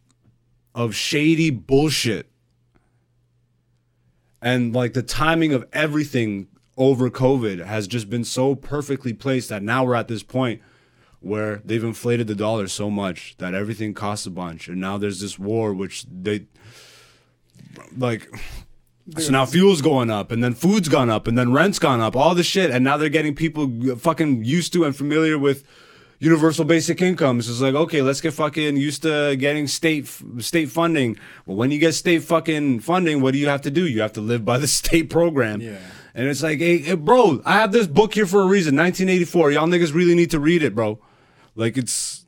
[0.73, 2.31] of shady bullshit.
[4.41, 6.47] And like the timing of everything
[6.77, 10.61] over COVID has just been so perfectly placed that now we're at this point
[11.19, 14.67] where they've inflated the dollar so much that everything costs a bunch.
[14.67, 16.45] And now there's this war which they
[17.97, 18.29] like
[19.17, 22.15] So now fuel's going up, and then food's gone up, and then rent's gone up,
[22.15, 25.63] all the shit, and now they're getting people fucking used to and familiar with
[26.19, 27.49] universal basic incomes.
[27.49, 30.07] It's like, okay, let's get fucking used to getting state
[30.39, 31.17] state funding.
[31.45, 33.87] Well, when you get state fucking funding, what do you have to do?
[33.87, 35.61] You have to live by the state program.
[35.61, 35.77] Yeah.
[36.17, 39.51] And it's like, hey, hey, bro, I have this book here for a reason, 1984.
[39.51, 40.99] Y'all niggas really need to read it, bro.
[41.53, 42.25] Like it's,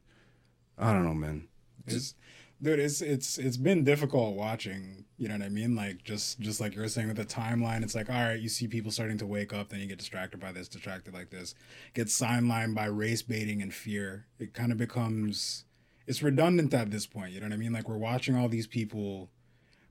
[0.78, 1.48] I don't know, man.
[1.88, 2.14] It's,
[2.62, 5.06] dude, it's it's it's been difficult watching.
[5.18, 5.76] You know what I mean?
[5.76, 8.48] Like just just like you were saying with the timeline, it's like all right, you
[8.48, 11.56] see people starting to wake up, then you get distracted by this, distracted like this,
[11.96, 14.28] get sidelined by race baiting and fear.
[14.38, 15.66] It kind of becomes
[16.06, 17.34] it's redundant at this point.
[17.34, 17.74] You know what I mean?
[17.74, 19.32] Like we're watching all these people.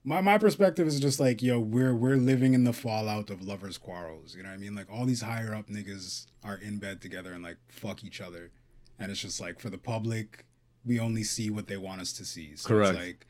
[0.09, 3.77] My my perspective is just like yo, we're we're living in the fallout of lovers'
[3.77, 4.35] quarrels.
[4.35, 4.75] You know what I mean?
[4.75, 8.51] Like all these higher up niggas are in bed together and like fuck each other,
[8.99, 10.47] and it's just like for the public,
[10.83, 12.57] we only see what they want us to see.
[12.57, 12.97] So Correct.
[12.97, 13.27] It's like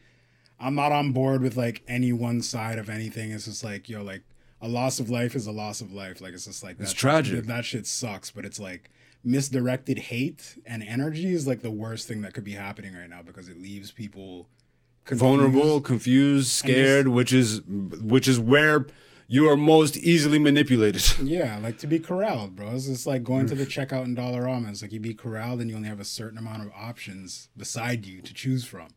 [0.61, 3.33] I'm not on board with like any one side of anything.
[3.33, 4.22] It's just like yo, like
[4.61, 6.20] a loss of life is a loss of life.
[6.20, 7.41] Like it's just like It's tragic.
[7.41, 8.93] That, that shit sucks, but it's like
[9.24, 13.20] misdirected hate and energy is like the worst thing that could be happening right now
[13.20, 14.49] because it leaves people
[15.09, 15.20] confused.
[15.20, 18.86] vulnerable, confused, scared, which is which is where
[19.26, 21.02] you are most easily manipulated.
[21.22, 22.70] Yeah, like to be corralled, bro.
[22.70, 23.68] It's just like going to the mm.
[23.68, 24.70] checkout in Dollarama.
[24.70, 28.06] It's like you be corralled and you only have a certain amount of options beside
[28.06, 28.88] you to choose from.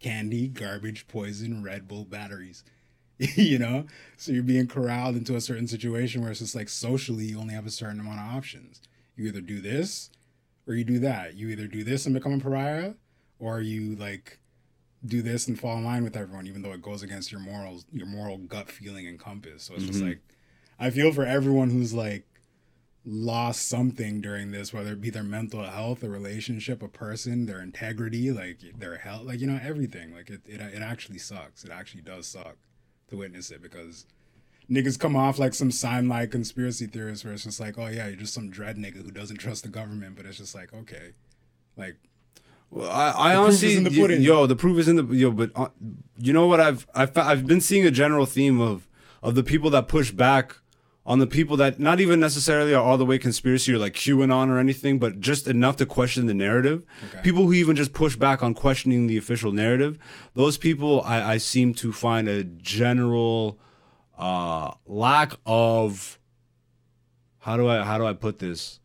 [0.00, 2.64] Candy, garbage, poison, Red Bull, batteries.
[3.18, 3.86] you know?
[4.16, 7.54] So you're being corralled into a certain situation where it's just like socially you only
[7.54, 8.82] have a certain amount of options.
[9.16, 10.10] You either do this
[10.66, 11.34] or you do that.
[11.34, 12.92] You either do this and become a pariah
[13.38, 14.38] or you like
[15.04, 17.84] do this and fall in line with everyone, even though it goes against your morals,
[17.92, 19.64] your moral gut feeling and compass.
[19.64, 20.08] So it's just mm-hmm.
[20.08, 20.20] like
[20.78, 22.24] I feel for everyone who's like
[23.04, 27.60] lost something during this, whether it be their mental health, a relationship, a person, their
[27.60, 30.14] integrity, like their health, like you know everything.
[30.14, 31.64] Like it, it, it actually sucks.
[31.64, 32.56] It actually does suck
[33.08, 34.06] to witness it because
[34.70, 38.08] niggas come off like some sign like conspiracy theorists where it's just like, oh yeah,
[38.08, 41.12] you're just some dread nigga who doesn't trust the government, but it's just like okay,
[41.76, 41.96] like
[42.70, 45.30] Well, I, I honestly, the y- yo, the proof is in the yo.
[45.30, 45.68] But uh,
[46.18, 46.60] you know what?
[46.60, 48.86] I've I've I've been seeing a general theme of
[49.22, 50.56] of the people that push back
[51.06, 54.48] on the people that not even necessarily are all the way conspiracy or like QAnon
[54.50, 56.84] or anything, but just enough to question the narrative.
[57.08, 57.22] Okay.
[57.22, 59.98] People who even just push back on questioning the official narrative.
[60.34, 63.58] Those people, I, I seem to find a general
[64.18, 66.18] uh, lack of
[67.38, 68.78] how do I how do I put this?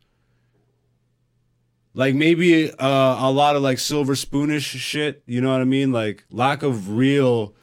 [1.94, 5.92] Like maybe uh, a lot of like silver spoonish shit you know what i mean?
[5.92, 7.54] Like lack of real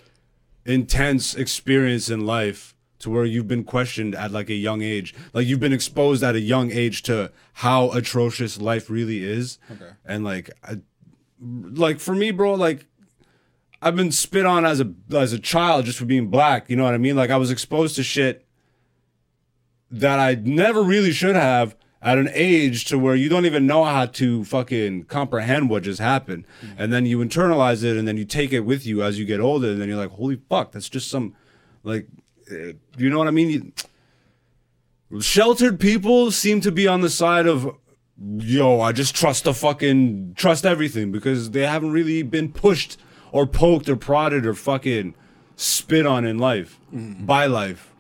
[0.66, 5.16] intense experience in life to where you've been questioned at like a young age.
[5.34, 9.58] Like you've been exposed at a young age to how atrocious life really is.
[9.72, 9.92] Okay.
[10.06, 10.78] and like I,
[11.42, 12.86] like for me bro like
[13.82, 16.84] i've been spit on as a as a child just for being black you know
[16.84, 17.16] what i mean?
[17.16, 18.46] Like i was exposed to shit
[19.92, 23.84] that I never really should have at an age to where you don't even know
[23.84, 26.46] how to fucking comprehend what just happened.
[26.78, 29.40] And then you internalize it and then you take it with you as you get
[29.40, 31.36] older and then you're like, holy fuck, that's just some,
[31.84, 32.08] like,
[32.50, 33.74] eh, you know what I mean?
[35.10, 37.70] You, sheltered people seem to be on the side of,
[38.18, 42.98] yo, I just trust the fucking, trust everything because they haven't really been pushed
[43.32, 45.14] or poked or prodded or fucking
[45.56, 46.80] spit on in life,
[47.26, 47.94] by life.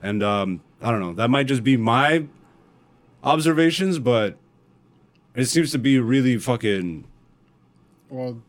[0.00, 1.14] And um, I don't know.
[1.14, 2.26] That might just be my
[3.22, 4.36] observations, but
[5.34, 7.04] it seems to be really fucking.
[8.08, 8.42] Well,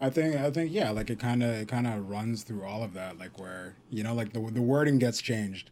[0.00, 2.82] I think I think yeah, like it kind of it kind of runs through all
[2.82, 5.70] of that, like where you know, like the the wording gets changed,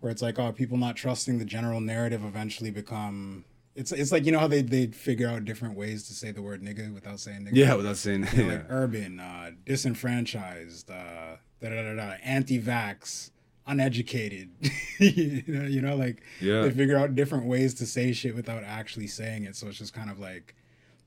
[0.00, 3.44] where it's like oh, people not trusting the general narrative eventually become.
[3.74, 6.42] It's it's like you know how they they figure out different ways to say the
[6.42, 7.50] word nigga without saying nigga.
[7.54, 8.26] Yeah, without saying.
[8.34, 8.52] You know, Yeah.
[8.56, 13.30] like urban, uh, disenfranchised, uh, da da da da, anti-vax,
[13.70, 14.50] uneducated.
[14.98, 16.62] you know, you know, like Yeah.
[16.62, 19.56] they figure out different ways to say shit without actually saying it.
[19.56, 20.54] So it's just kind of like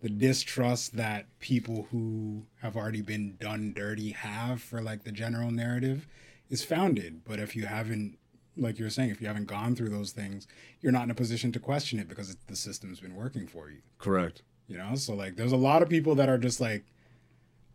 [0.01, 5.51] the distrust that people who have already been done dirty have for like the general
[5.51, 6.07] narrative
[6.49, 7.21] is founded.
[7.25, 8.17] But if you haven't,
[8.57, 10.47] like you were saying, if you haven't gone through those things,
[10.81, 13.77] you're not in a position to question it because the system's been working for you
[13.97, 14.41] Correct.
[14.67, 16.83] you know so like there's a lot of people that are just like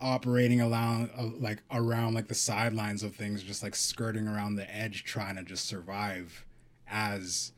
[0.01, 4.75] operating around uh, like around like the sidelines of things just like skirting around the
[4.75, 6.45] edge trying to just survive
[6.89, 7.53] as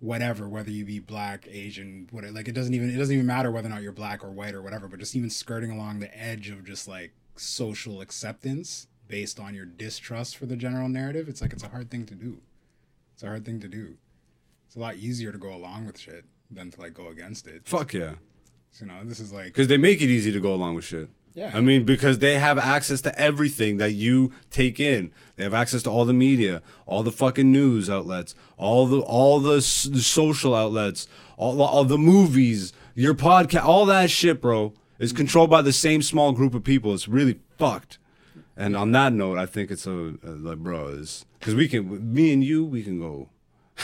[0.00, 3.50] whatever whether you be black asian whatever like it doesn't even it doesn't even matter
[3.50, 6.18] whether or not you're black or white or whatever but just even skirting along the
[6.18, 11.40] edge of just like social acceptance based on your distrust for the general narrative it's
[11.40, 12.40] like it's a hard thing to do
[13.14, 13.96] it's a hard thing to do
[14.66, 17.62] it's a lot easier to go along with shit than to like go against it
[17.64, 18.14] Fuck yeah.
[18.80, 21.08] you know, this is like Because they make it easy to go along with shit.
[21.34, 21.52] Yeah.
[21.54, 25.12] I mean, because they have access to everything that you take in.
[25.36, 29.38] They have access to all the media, all the fucking news outlets, all the all
[29.40, 31.06] the, s- the social outlets,
[31.36, 36.02] all, all the movies, your podcast, all that shit, bro, is controlled by the same
[36.02, 36.92] small group of people.
[36.94, 37.98] It's really fucked.
[38.56, 40.94] And on that note, I think it's a, a like, bro,
[41.38, 43.28] because we can, me and you, we can go.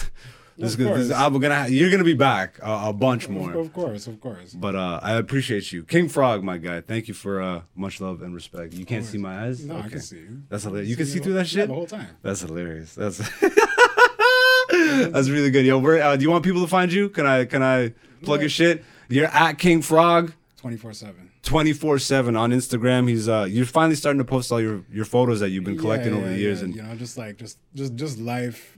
[0.58, 3.52] this, this, is- I'm gonna, you're gonna be back a, a bunch more.
[3.52, 4.54] Of course, of course.
[4.54, 6.80] But uh, I appreciate you, King Frog, my guy.
[6.80, 8.74] Thank you for uh, much love and respect.
[8.74, 9.64] You can't see my eyes.
[9.64, 10.42] No, I can see you.
[10.48, 10.88] That's hilarious.
[10.88, 12.08] You can see see through that shit yeah, the whole time.
[12.22, 12.94] That's hilarious.
[12.94, 13.18] That's
[14.68, 15.64] that's really good.
[15.66, 17.08] Yo, where, uh, do you want people to find you?
[17.08, 17.92] Can I can I
[18.22, 18.84] plug your shit?
[19.08, 20.32] You're at King Frog.
[20.56, 21.30] 24 7.
[21.42, 23.08] 24 7 on Instagram.
[23.08, 26.12] He's uh you're finally starting to post all your, your photos that you've been collecting
[26.12, 28.76] over the years and you know, just like just just just life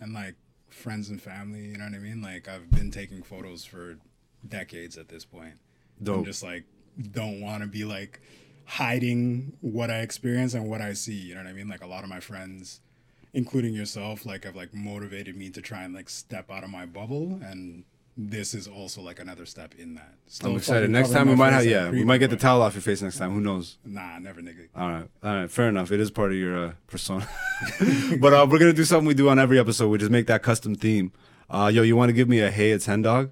[0.00, 0.36] and like
[0.80, 1.66] friends and family.
[1.66, 2.22] You know what I mean?
[2.22, 3.98] Like I've been taking photos for
[4.46, 5.54] decades at this point.
[6.18, 6.64] I'm just like
[7.12, 8.20] don't want to be like
[8.64, 11.14] hiding what I experience and what I see.
[11.14, 11.68] You know what I mean?
[11.68, 12.80] Like a lot of my friends,
[13.32, 16.86] including yourself, like have like motivated me to try and like step out of my
[16.86, 17.84] bubble and.
[18.22, 20.12] This is also like another step in that.
[20.26, 20.90] Still I'm excited.
[20.90, 23.16] Next time we might have yeah, we might get the towel off your face next
[23.16, 23.32] time.
[23.32, 23.78] Who knows?
[23.82, 24.68] Nah, never, nigga.
[24.76, 25.90] All right, all right, fair enough.
[25.90, 27.26] It is part of your uh, persona,
[28.20, 29.88] but uh, we're gonna do something we do on every episode.
[29.88, 31.12] We just make that custom theme.
[31.48, 33.30] Uh, yo, you want to give me a hey, it's hen dog?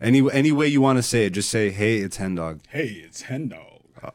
[0.00, 2.62] Any any way you want to say it, just say hey, it's hen dog.
[2.68, 3.80] Hey, it's Hen Dog.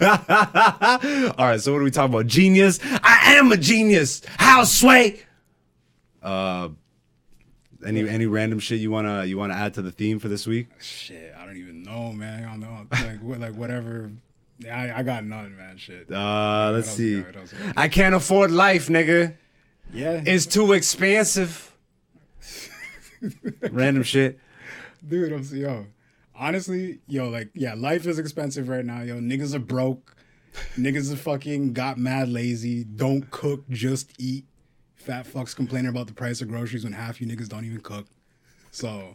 [0.00, 2.26] All right, so what are we talking about?
[2.26, 2.78] Genius.
[2.82, 4.20] I am a genius.
[4.36, 5.22] How sway?
[6.22, 6.68] Uh,
[7.84, 10.68] any any random shit you wanna you wanna add to the theme for this week?
[10.80, 12.44] Shit, I don't even know, man.
[12.44, 12.86] I don't know.
[12.90, 14.10] Like, what, like whatever.
[14.70, 15.76] I, I got none, man.
[15.76, 16.10] Shit.
[16.10, 17.16] Uh, let's else see.
[17.16, 17.34] we got?
[17.34, 17.54] What else?
[17.76, 19.36] I can't afford life, nigga.
[19.92, 21.72] Yeah, It's too expensive.
[23.70, 24.38] Random shit.
[25.06, 25.32] dude.
[25.32, 25.86] I'm yo.
[26.34, 29.02] Honestly, yo, like, yeah, life is expensive right now.
[29.02, 30.14] Yo, niggas are broke.
[30.78, 32.84] niggas are fucking got mad lazy.
[32.84, 34.44] Don't cook, just eat.
[35.06, 38.06] Fat fucks complaining about the price of groceries when half you niggas don't even cook.
[38.72, 39.14] So,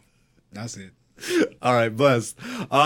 [0.50, 0.92] that's it.
[1.62, 2.34] All right, bless.
[2.70, 2.78] Uh,